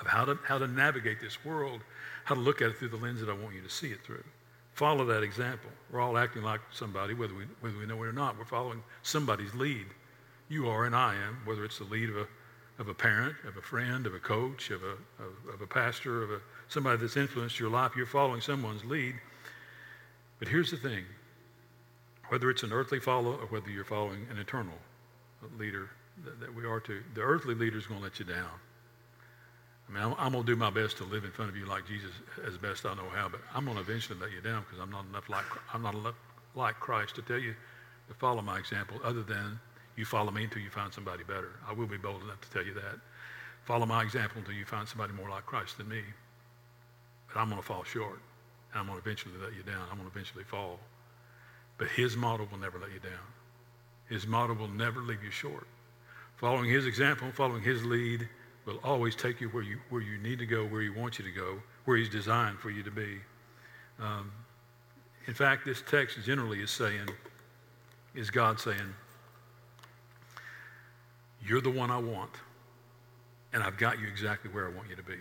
of 0.00 0.06
how 0.06 0.24
to, 0.24 0.38
how 0.44 0.58
to 0.58 0.66
navigate 0.66 1.20
this 1.20 1.44
world, 1.44 1.80
how 2.24 2.34
to 2.34 2.40
look 2.40 2.62
at 2.62 2.70
it 2.70 2.78
through 2.78 2.88
the 2.88 2.96
lens 2.96 3.20
that 3.20 3.28
I 3.28 3.34
want 3.34 3.54
you 3.54 3.62
to 3.62 3.68
see 3.68 3.88
it 3.88 4.02
through. 4.04 4.24
Follow 4.72 5.04
that 5.06 5.22
example. 5.22 5.70
We're 5.90 6.00
all 6.00 6.16
acting 6.16 6.42
like 6.42 6.60
somebody, 6.72 7.14
whether 7.14 7.34
we, 7.34 7.44
whether 7.60 7.76
we 7.76 7.86
know 7.86 8.02
it 8.02 8.06
or 8.06 8.12
not. 8.12 8.38
We're 8.38 8.44
following 8.44 8.82
somebody's 9.02 9.54
lead 9.54 9.86
you 10.50 10.68
are 10.68 10.84
and 10.84 10.94
I 10.94 11.14
am, 11.14 11.38
whether 11.46 11.64
it's 11.64 11.78
the 11.78 11.84
lead 11.84 12.10
of 12.10 12.16
a, 12.16 12.26
of 12.78 12.88
a 12.88 12.94
parent, 12.94 13.36
of 13.46 13.56
a 13.56 13.62
friend, 13.62 14.06
of 14.06 14.14
a 14.14 14.18
coach, 14.18 14.70
of 14.70 14.82
a, 14.82 14.92
of, 15.22 15.54
of 15.54 15.60
a 15.62 15.66
pastor, 15.66 16.22
of 16.22 16.30
a, 16.30 16.40
somebody 16.68 16.98
that's 16.98 17.16
influenced 17.16 17.58
your 17.58 17.70
life, 17.70 17.92
you're 17.96 18.04
following 18.04 18.40
someone's 18.40 18.84
lead. 18.84 19.14
But 20.38 20.48
here's 20.48 20.70
the 20.70 20.76
thing 20.76 21.04
whether 22.28 22.50
it's 22.50 22.62
an 22.62 22.72
earthly 22.72 23.00
follow 23.00 23.32
or 23.32 23.46
whether 23.46 23.70
you're 23.70 23.84
following 23.84 24.26
an 24.30 24.38
eternal 24.38 24.76
leader 25.58 25.90
that, 26.24 26.38
that 26.40 26.54
we 26.54 26.64
are 26.64 26.80
to, 26.80 27.02
the 27.14 27.20
earthly 27.20 27.54
leader 27.54 27.78
is 27.78 27.86
going 27.86 27.98
to 27.98 28.04
let 28.04 28.18
you 28.20 28.24
down. 28.24 28.50
I 29.88 29.92
mean, 29.92 30.02
I'm, 30.02 30.14
I'm 30.16 30.32
going 30.32 30.44
to 30.44 30.52
do 30.52 30.56
my 30.56 30.70
best 30.70 30.96
to 30.98 31.04
live 31.04 31.24
in 31.24 31.32
front 31.32 31.50
of 31.50 31.56
you 31.56 31.66
like 31.66 31.86
Jesus 31.86 32.12
as 32.46 32.56
best 32.56 32.86
I 32.86 32.94
know 32.94 33.08
how, 33.12 33.28
but 33.28 33.40
I'm 33.52 33.64
going 33.64 33.76
to 33.76 33.82
eventually 33.82 34.18
let 34.20 34.30
you 34.30 34.40
down 34.40 34.62
because 34.62 34.78
I'm 34.80 34.90
not 34.90 35.06
enough 35.06 35.28
like 35.28 35.44
I'm 35.74 35.82
not 35.82 35.94
enough 35.94 36.14
like 36.54 36.78
Christ 36.78 37.16
to 37.16 37.22
tell 37.22 37.38
you 37.38 37.54
to 38.08 38.14
follow 38.14 38.42
my 38.42 38.58
example, 38.58 38.98
other 39.02 39.22
than 39.22 39.58
you 39.96 40.04
follow 40.04 40.30
me 40.30 40.44
until 40.44 40.62
you 40.62 40.70
find 40.70 40.92
somebody 40.92 41.24
better. 41.24 41.52
I 41.68 41.72
will 41.72 41.86
be 41.86 41.96
bold 41.96 42.22
enough 42.22 42.40
to 42.40 42.50
tell 42.50 42.64
you 42.64 42.74
that. 42.74 42.98
Follow 43.64 43.86
my 43.86 44.02
example 44.02 44.38
until 44.38 44.54
you 44.54 44.64
find 44.64 44.88
somebody 44.88 45.12
more 45.12 45.28
like 45.28 45.46
Christ 45.46 45.78
than 45.78 45.88
me. 45.88 46.02
But 47.28 47.40
I'm 47.40 47.48
going 47.48 47.60
to 47.60 47.66
fall 47.66 47.84
short. 47.84 48.20
And 48.72 48.80
I'm 48.80 48.86
going 48.86 49.00
to 49.00 49.04
eventually 49.04 49.34
let 49.42 49.54
you 49.54 49.62
down. 49.62 49.82
I'm 49.90 49.98
going 49.98 50.10
to 50.10 50.14
eventually 50.14 50.44
fall. 50.44 50.78
But 51.78 51.88
his 51.88 52.16
model 52.16 52.46
will 52.50 52.58
never 52.58 52.78
let 52.78 52.92
you 52.92 53.00
down. 53.00 53.26
His 54.08 54.26
model 54.26 54.56
will 54.56 54.68
never 54.68 55.00
leave 55.00 55.22
you 55.22 55.30
short. 55.30 55.66
Following 56.36 56.70
his 56.70 56.86
example, 56.86 57.30
following 57.32 57.62
his 57.62 57.84
lead, 57.84 58.28
will 58.66 58.80
always 58.84 59.14
take 59.14 59.40
you 59.40 59.48
where 59.48 59.62
you, 59.62 59.78
where 59.88 60.02
you 60.02 60.18
need 60.18 60.38
to 60.38 60.46
go, 60.46 60.64
where 60.66 60.82
he 60.82 60.90
wants 60.90 61.18
you 61.18 61.24
to 61.24 61.30
go, 61.30 61.60
where 61.84 61.96
he's 61.96 62.08
designed 62.08 62.58
for 62.58 62.70
you 62.70 62.82
to 62.82 62.90
be. 62.90 63.18
Um, 64.00 64.30
in 65.26 65.34
fact, 65.34 65.64
this 65.64 65.82
text 65.82 66.18
generally 66.24 66.60
is 66.60 66.70
saying, 66.70 67.08
is 68.14 68.30
God 68.30 68.58
saying, 68.58 68.94
you're 71.46 71.60
the 71.60 71.70
one 71.70 71.90
I 71.90 71.98
want, 71.98 72.32
and 73.52 73.62
I've 73.62 73.78
got 73.78 73.98
you 73.98 74.06
exactly 74.06 74.50
where 74.50 74.66
I 74.66 74.70
want 74.70 74.88
you 74.88 74.96
to 74.96 75.02
be. 75.02 75.18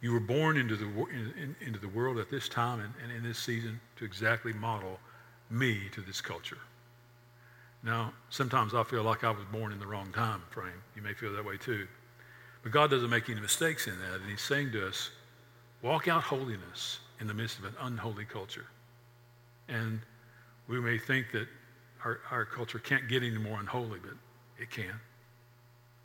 You 0.00 0.12
were 0.12 0.20
born 0.20 0.56
into 0.56 0.76
the, 0.76 0.86
in, 0.86 1.56
into 1.60 1.78
the 1.78 1.88
world 1.88 2.18
at 2.18 2.30
this 2.30 2.48
time 2.48 2.80
and, 2.80 2.92
and 3.02 3.12
in 3.12 3.22
this 3.22 3.38
season 3.38 3.80
to 3.96 4.04
exactly 4.04 4.52
model 4.52 4.98
me 5.50 5.88
to 5.92 6.00
this 6.00 6.20
culture. 6.20 6.58
Now, 7.82 8.12
sometimes 8.30 8.74
I 8.74 8.82
feel 8.84 9.02
like 9.02 9.24
I 9.24 9.30
was 9.30 9.44
born 9.52 9.72
in 9.72 9.78
the 9.78 9.86
wrong 9.86 10.12
time 10.12 10.42
frame. 10.50 10.82
You 10.96 11.02
may 11.02 11.14
feel 11.14 11.32
that 11.32 11.44
way 11.44 11.56
too. 11.56 11.86
But 12.62 12.72
God 12.72 12.90
doesn't 12.90 13.10
make 13.10 13.28
any 13.28 13.40
mistakes 13.40 13.86
in 13.86 13.98
that. 13.98 14.20
And 14.20 14.30
He's 14.30 14.40
saying 14.40 14.72
to 14.72 14.86
us, 14.86 15.10
walk 15.82 16.08
out 16.08 16.22
holiness 16.22 17.00
in 17.20 17.26
the 17.26 17.34
midst 17.34 17.58
of 17.58 17.64
an 17.64 17.74
unholy 17.80 18.24
culture. 18.24 18.66
And 19.68 20.00
we 20.68 20.80
may 20.80 20.98
think 20.98 21.26
that 21.32 21.46
our, 22.04 22.20
our 22.30 22.44
culture 22.44 22.78
can't 22.78 23.08
get 23.08 23.22
any 23.22 23.38
more 23.38 23.58
unholy, 23.58 23.98
but 24.02 24.14
it 24.60 24.70
can. 24.70 24.94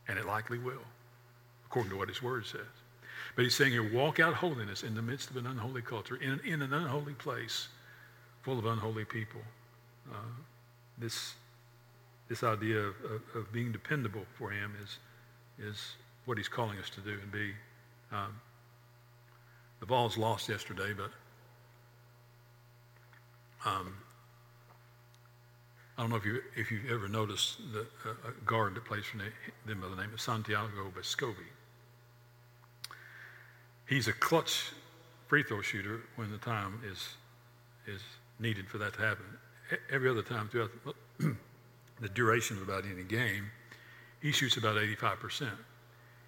And 0.08 0.18
it 0.20 0.26
likely 0.26 0.58
will, 0.58 0.84
according 1.66 1.92
to 1.92 1.98
what 1.98 2.10
His 2.10 2.22
Word 2.22 2.46
says. 2.46 2.62
But 3.36 3.44
He's 3.44 3.56
saying 3.56 3.72
here, 3.72 3.94
walk 3.94 4.20
out 4.20 4.34
holiness 4.36 4.84
in 4.84 4.96
the 4.96 5.02
midst 5.02 5.30
of 5.30 5.38
an 5.38 5.48
unholy 5.48 5.82
culture, 5.82 6.16
in, 6.16 6.40
in 6.46 6.62
an 6.62 6.74
unholy 6.74 7.14
place 7.14 7.68
full 8.42 8.60
of 8.60 8.66
unholy 8.66 9.06
people. 9.06 9.42
Uh, 10.12 10.18
this, 10.98 11.34
this 12.28 12.44
idea 12.44 12.78
of, 12.80 12.96
of, 13.06 13.22
of, 13.36 13.54
being 13.54 13.72
dependable 13.72 14.26
for 14.38 14.52
Him 14.52 14.74
is, 14.84 15.00
is 15.66 15.96
what 16.26 16.38
He's 16.38 16.50
calling 16.50 16.78
us 16.78 16.90
to 16.92 17.02
do 17.02 17.12
and 17.12 17.32
be. 17.32 17.52
Um, 18.12 18.40
the 19.80 19.86
Vols 19.86 20.18
lost 20.18 20.50
yesterday, 20.50 20.94
but 20.96 21.12
um, 23.66 23.96
I 25.98 26.02
don't 26.02 26.10
know 26.10 26.16
if 26.16 26.26
you 26.26 26.42
if 26.56 26.72
you've 26.72 26.90
ever 26.90 27.08
noticed 27.08 27.60
the 27.72 27.82
uh, 27.82 28.32
guard 28.46 28.76
that 28.76 28.86
plays 28.86 29.06
for 29.06 29.18
them 29.18 29.82
by 29.82 29.88
the 29.88 29.96
name 29.96 30.12
of 30.14 30.20
Santiago 30.20 30.92
Vescovi. 30.98 31.36
He's 33.88 34.08
a 34.08 34.14
clutch 34.14 34.72
free 35.28 35.44
throw 35.44 35.62
shooter 35.62 36.02
when 36.16 36.32
the 36.32 36.38
time 36.40 36.82
is 36.90 37.16
is 37.88 38.02
needed 38.40 38.68
for 38.68 38.78
that 38.80 38.94
to 38.94 39.02
happen. 39.02 39.26
Every 39.92 40.10
other 40.10 40.24
time 40.24 40.50
throughout 40.50 40.72
the, 42.02 42.10
duration 42.10 42.58
of 42.58 42.64
about 42.64 42.86
any 42.86 43.04
game, 43.04 43.46
he 44.22 44.32
shoots 44.32 44.58
about 44.58 44.76
85%. 44.76 45.50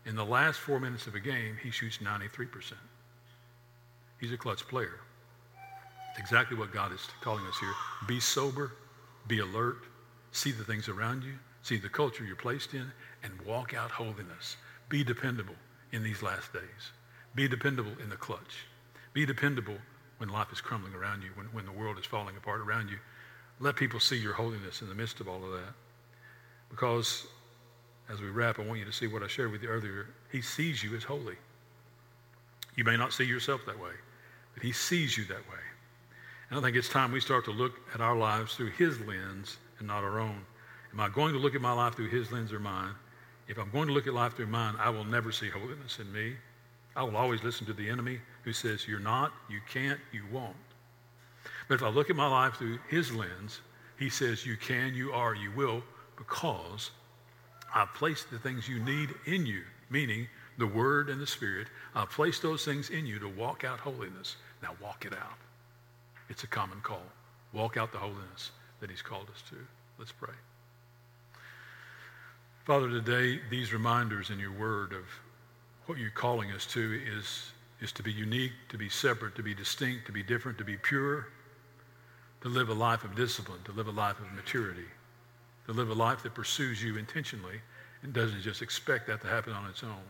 In 0.05 0.15
the 0.15 0.25
last 0.25 0.59
four 0.59 0.79
minutes 0.79 1.07
of 1.07 1.15
a 1.15 1.19
game, 1.19 1.57
he 1.61 1.71
shoots 1.71 1.97
93%. 1.97 2.73
He's 4.19 4.31
a 4.31 4.37
clutch 4.37 4.67
player. 4.67 4.99
It's 6.11 6.19
exactly 6.19 6.57
what 6.57 6.71
God 6.71 6.93
is 6.93 7.01
calling 7.21 7.45
us 7.45 7.57
here. 7.59 7.73
Be 8.07 8.19
sober, 8.19 8.71
be 9.27 9.39
alert, 9.39 9.83
see 10.31 10.51
the 10.51 10.63
things 10.63 10.87
around 10.87 11.23
you, 11.23 11.33
see 11.63 11.77
the 11.77 11.89
culture 11.89 12.23
you're 12.23 12.35
placed 12.35 12.73
in, 12.73 12.91
and 13.23 13.41
walk 13.45 13.73
out 13.73 13.91
holiness. 13.91 14.57
Be 14.89 15.03
dependable 15.03 15.55
in 15.91 16.03
these 16.03 16.21
last 16.21 16.53
days. 16.53 16.91
Be 17.33 17.47
dependable 17.47 17.93
in 18.01 18.09
the 18.09 18.15
clutch. 18.15 18.65
Be 19.13 19.25
dependable 19.25 19.77
when 20.17 20.29
life 20.29 20.51
is 20.51 20.61
crumbling 20.61 20.93
around 20.93 21.23
you, 21.23 21.29
when, 21.35 21.47
when 21.47 21.65
the 21.65 21.71
world 21.71 21.97
is 21.97 22.05
falling 22.05 22.37
apart 22.37 22.61
around 22.61 22.89
you. 22.89 22.97
Let 23.59 23.75
people 23.75 23.99
see 23.99 24.17
your 24.17 24.33
holiness 24.33 24.81
in 24.81 24.89
the 24.89 24.95
midst 24.95 25.19
of 25.19 25.27
all 25.27 25.43
of 25.43 25.51
that. 25.51 25.73
Because 26.69 27.25
as 28.09 28.21
we 28.21 28.29
wrap, 28.29 28.59
I 28.59 28.63
want 28.63 28.79
you 28.79 28.85
to 28.85 28.91
see 28.91 29.07
what 29.07 29.23
I 29.23 29.27
shared 29.27 29.51
with 29.51 29.63
you 29.63 29.69
earlier. 29.69 30.07
He 30.31 30.41
sees 30.41 30.83
you 30.83 30.95
as 30.95 31.03
holy. 31.03 31.35
You 32.75 32.83
may 32.83 32.97
not 32.97 33.13
see 33.13 33.23
yourself 33.23 33.61
that 33.65 33.79
way, 33.79 33.91
but 34.53 34.63
he 34.63 34.71
sees 34.71 35.17
you 35.17 35.23
that 35.25 35.49
way. 35.49 35.59
And 36.49 36.59
I 36.59 36.61
think 36.61 36.75
it's 36.75 36.89
time 36.89 37.11
we 37.11 37.19
start 37.19 37.45
to 37.45 37.51
look 37.51 37.73
at 37.93 38.01
our 38.01 38.15
lives 38.15 38.55
through 38.55 38.71
his 38.71 38.99
lens 39.01 39.57
and 39.79 39.87
not 39.87 40.03
our 40.03 40.19
own. 40.19 40.45
Am 40.93 40.99
I 40.99 41.09
going 41.09 41.33
to 41.33 41.39
look 41.39 41.55
at 41.55 41.61
my 41.61 41.73
life 41.73 41.95
through 41.95 42.09
his 42.09 42.31
lens 42.31 42.53
or 42.53 42.59
mine? 42.59 42.93
If 43.47 43.57
I'm 43.57 43.69
going 43.71 43.87
to 43.87 43.93
look 43.93 44.07
at 44.07 44.13
life 44.13 44.35
through 44.35 44.47
mine, 44.47 44.75
I 44.79 44.89
will 44.89 45.03
never 45.03 45.31
see 45.31 45.49
holiness 45.49 45.99
in 45.99 46.11
me. 46.11 46.33
I 46.95 47.03
will 47.03 47.17
always 47.17 47.43
listen 47.43 47.65
to 47.67 47.73
the 47.73 47.89
enemy 47.89 48.19
who 48.43 48.53
says, 48.53 48.87
You're 48.87 48.99
not, 48.99 49.33
you 49.49 49.59
can't, 49.69 49.99
you 50.11 50.23
won't. 50.31 50.55
But 51.67 51.75
if 51.75 51.83
I 51.83 51.89
look 51.89 52.09
at 52.09 52.15
my 52.15 52.27
life 52.27 52.55
through 52.55 52.79
his 52.89 53.11
lens, 53.13 53.61
he 53.99 54.09
says, 54.09 54.45
You 54.45 54.55
can, 54.55 54.93
you 54.93 55.11
are, 55.11 55.35
you 55.35 55.51
will, 55.51 55.83
because 56.15 56.91
I've 57.73 57.93
placed 57.93 58.31
the 58.31 58.39
things 58.39 58.69
you 58.69 58.79
need 58.79 59.09
in 59.25 59.45
you, 59.45 59.63
meaning 59.89 60.27
the 60.57 60.67
Word 60.67 61.09
and 61.09 61.19
the 61.19 61.27
Spirit. 61.27 61.67
I've 61.93 62.09
placed 62.09 62.41
those 62.41 62.63
things 62.63 62.89
in 62.89 63.05
you 63.05 63.19
to 63.19 63.27
walk 63.27 63.63
out 63.63 63.79
holiness. 63.79 64.37
Now 64.63 64.71
walk 64.81 65.05
it 65.05 65.13
out. 65.13 65.37
It's 66.29 66.43
a 66.43 66.47
common 66.47 66.81
call. 66.81 67.03
Walk 67.53 67.77
out 67.77 67.91
the 67.91 67.97
holiness 67.97 68.51
that 68.79 68.89
he's 68.89 69.01
called 69.01 69.27
us 69.33 69.41
to. 69.49 69.55
Let's 69.97 70.11
pray. 70.11 70.33
Father, 72.65 72.89
today, 72.89 73.39
these 73.49 73.71
reminders 73.71 74.31
in 74.31 74.39
your 74.39 74.51
word 74.51 74.91
of 74.91 75.05
what 75.85 75.99
you're 75.99 76.09
calling 76.09 76.51
us 76.51 76.65
to 76.65 76.99
is, 77.05 77.51
is 77.79 77.91
to 77.91 78.03
be 78.03 78.11
unique, 78.11 78.53
to 78.69 78.77
be 78.77 78.89
separate, 78.89 79.35
to 79.35 79.43
be 79.43 79.53
distinct, 79.53 80.07
to 80.07 80.11
be 80.11 80.23
different, 80.23 80.57
to 80.57 80.63
be 80.63 80.75
pure, 80.77 81.27
to 82.41 82.49
live 82.49 82.69
a 82.69 82.73
life 82.73 83.03
of 83.03 83.15
discipline, 83.15 83.59
to 83.65 83.71
live 83.71 83.87
a 83.87 83.91
life 83.91 84.19
of 84.19 84.31
maturity, 84.33 84.87
to 85.67 85.73
live 85.73 85.89
a 85.89 85.93
life 85.93 86.23
that 86.23 86.33
pursues 86.33 86.83
you 86.83 86.97
intentionally 86.97 87.59
and 88.01 88.13
doesn't 88.13 88.41
just 88.41 88.61
expect 88.61 89.07
that 89.07 89.21
to 89.21 89.27
happen 89.27 89.53
on 89.53 89.69
its 89.69 89.83
own. 89.83 90.03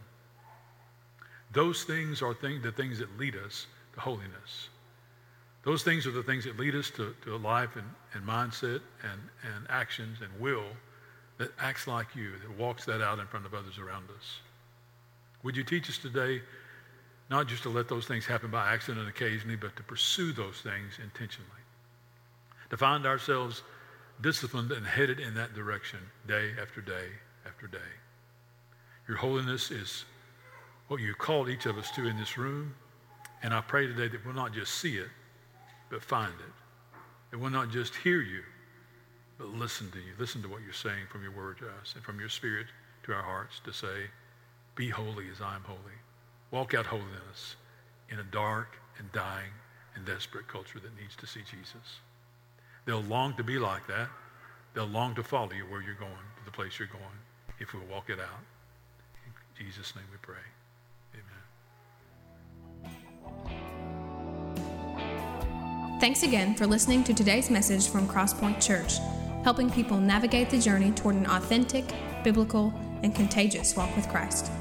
Those 1.51 1.83
things 1.83 2.21
are 2.21 2.33
thing, 2.33 2.61
the 2.61 2.71
things 2.71 2.99
that 2.99 3.17
lead 3.17 3.35
us 3.35 3.67
to 3.93 3.99
holiness. 3.99 4.69
Those 5.65 5.81
things 5.81 6.05
are 6.05 6.11
the 6.11 6.23
things 6.23 6.43
that 6.45 6.59
lead 6.59 6.75
us 6.75 6.91
to, 6.91 7.15
to 7.23 7.35
a 7.35 7.37
life 7.37 7.75
and, 7.75 7.87
and 8.13 8.23
mindset 8.25 8.81
and, 9.03 9.19
and 9.43 9.65
actions 9.67 10.19
and 10.21 10.39
will 10.39 10.65
that 11.37 11.51
acts 11.59 11.87
like 11.87 12.15
you, 12.15 12.31
that 12.37 12.57
walks 12.57 12.85
that 12.85 13.01
out 13.01 13.19
in 13.19 13.25
front 13.27 13.45
of 13.45 13.53
others 13.53 13.79
around 13.79 14.05
us. 14.15 14.39
Would 15.43 15.57
you 15.57 15.63
teach 15.63 15.89
us 15.89 15.97
today 15.97 16.41
not 17.29 17.47
just 17.47 17.63
to 17.63 17.69
let 17.69 17.89
those 17.89 18.05
things 18.05 18.25
happen 18.25 18.51
by 18.51 18.71
accident 18.71 19.09
occasionally, 19.09 19.55
but 19.55 19.75
to 19.75 19.83
pursue 19.83 20.31
those 20.31 20.61
things 20.61 20.99
intentionally? 21.03 21.49
To 22.69 22.77
find 22.77 23.05
ourselves 23.05 23.63
disciplined 24.21 24.71
and 24.71 24.85
headed 24.85 25.19
in 25.19 25.33
that 25.33 25.55
direction 25.55 25.99
day 26.27 26.51
after 26.61 26.79
day 26.79 27.07
after 27.45 27.67
day. 27.67 27.77
Your 29.07 29.17
holiness 29.17 29.71
is 29.71 30.05
what 30.87 31.01
you 31.01 31.13
called 31.15 31.49
each 31.49 31.65
of 31.65 31.77
us 31.77 31.91
to 31.91 32.07
in 32.07 32.17
this 32.17 32.37
room. 32.37 32.73
And 33.43 33.53
I 33.53 33.61
pray 33.61 33.87
today 33.87 34.07
that 34.07 34.25
we'll 34.25 34.35
not 34.35 34.53
just 34.53 34.75
see 34.75 34.97
it, 34.97 35.09
but 35.89 36.03
find 36.03 36.33
it. 36.33 36.53
That 37.31 37.39
we'll 37.39 37.49
not 37.51 37.71
just 37.71 37.95
hear 37.95 38.21
you, 38.21 38.41
but 39.37 39.49
listen 39.49 39.91
to 39.91 39.97
you. 39.97 40.13
Listen 40.17 40.41
to 40.43 40.47
what 40.47 40.61
you're 40.63 40.73
saying 40.73 41.07
from 41.09 41.23
your 41.23 41.31
word 41.31 41.57
to 41.59 41.65
us 41.65 41.93
and 41.95 42.03
from 42.03 42.19
your 42.19 42.29
spirit 42.29 42.67
to 43.03 43.13
our 43.13 43.21
hearts 43.21 43.59
to 43.65 43.73
say, 43.73 44.09
be 44.75 44.89
holy 44.89 45.25
as 45.31 45.41
I 45.41 45.55
am 45.55 45.63
holy. 45.63 45.79
Walk 46.51 46.73
out 46.73 46.85
holiness 46.85 47.55
in 48.09 48.19
a 48.19 48.23
dark 48.23 48.77
and 48.97 49.11
dying 49.11 49.51
and 49.95 50.05
desperate 50.05 50.47
culture 50.47 50.79
that 50.79 50.95
needs 50.99 51.15
to 51.17 51.27
see 51.27 51.41
Jesus. 51.41 51.99
They'll 52.85 53.01
long 53.01 53.35
to 53.37 53.43
be 53.43 53.57
like 53.57 53.87
that. 53.87 54.09
They'll 54.73 54.85
long 54.85 55.15
to 55.15 55.23
follow 55.23 55.53
you 55.53 55.63
where 55.63 55.81
you're 55.81 55.95
going, 55.95 56.11
to 56.11 56.45
the 56.45 56.51
place 56.51 56.77
you're 56.77 56.87
going, 56.89 57.19
if 57.59 57.73
we'll 57.73 57.85
walk 57.85 58.09
it 58.09 58.19
out. 58.19 58.43
In 59.25 59.65
Jesus' 59.65 59.95
name 59.95 60.05
we 60.11 60.17
pray. 60.21 60.43
Amen. 61.13 61.44
Thanks 66.05 66.21
again 66.21 66.53
for 66.53 66.67
listening 66.67 67.03
to 67.05 67.15
today's 67.15 67.49
message 67.49 67.87
from 67.87 68.07
Crosspoint 68.07 68.61
Church, 68.61 68.99
helping 69.43 69.71
people 69.71 69.97
navigate 69.97 70.51
the 70.51 70.59
journey 70.59 70.91
toward 70.91 71.15
an 71.15 71.25
authentic, 71.25 71.83
biblical, 72.23 72.71
and 73.01 73.15
contagious 73.15 73.75
walk 73.75 73.95
with 73.95 74.07
Christ. 74.07 74.51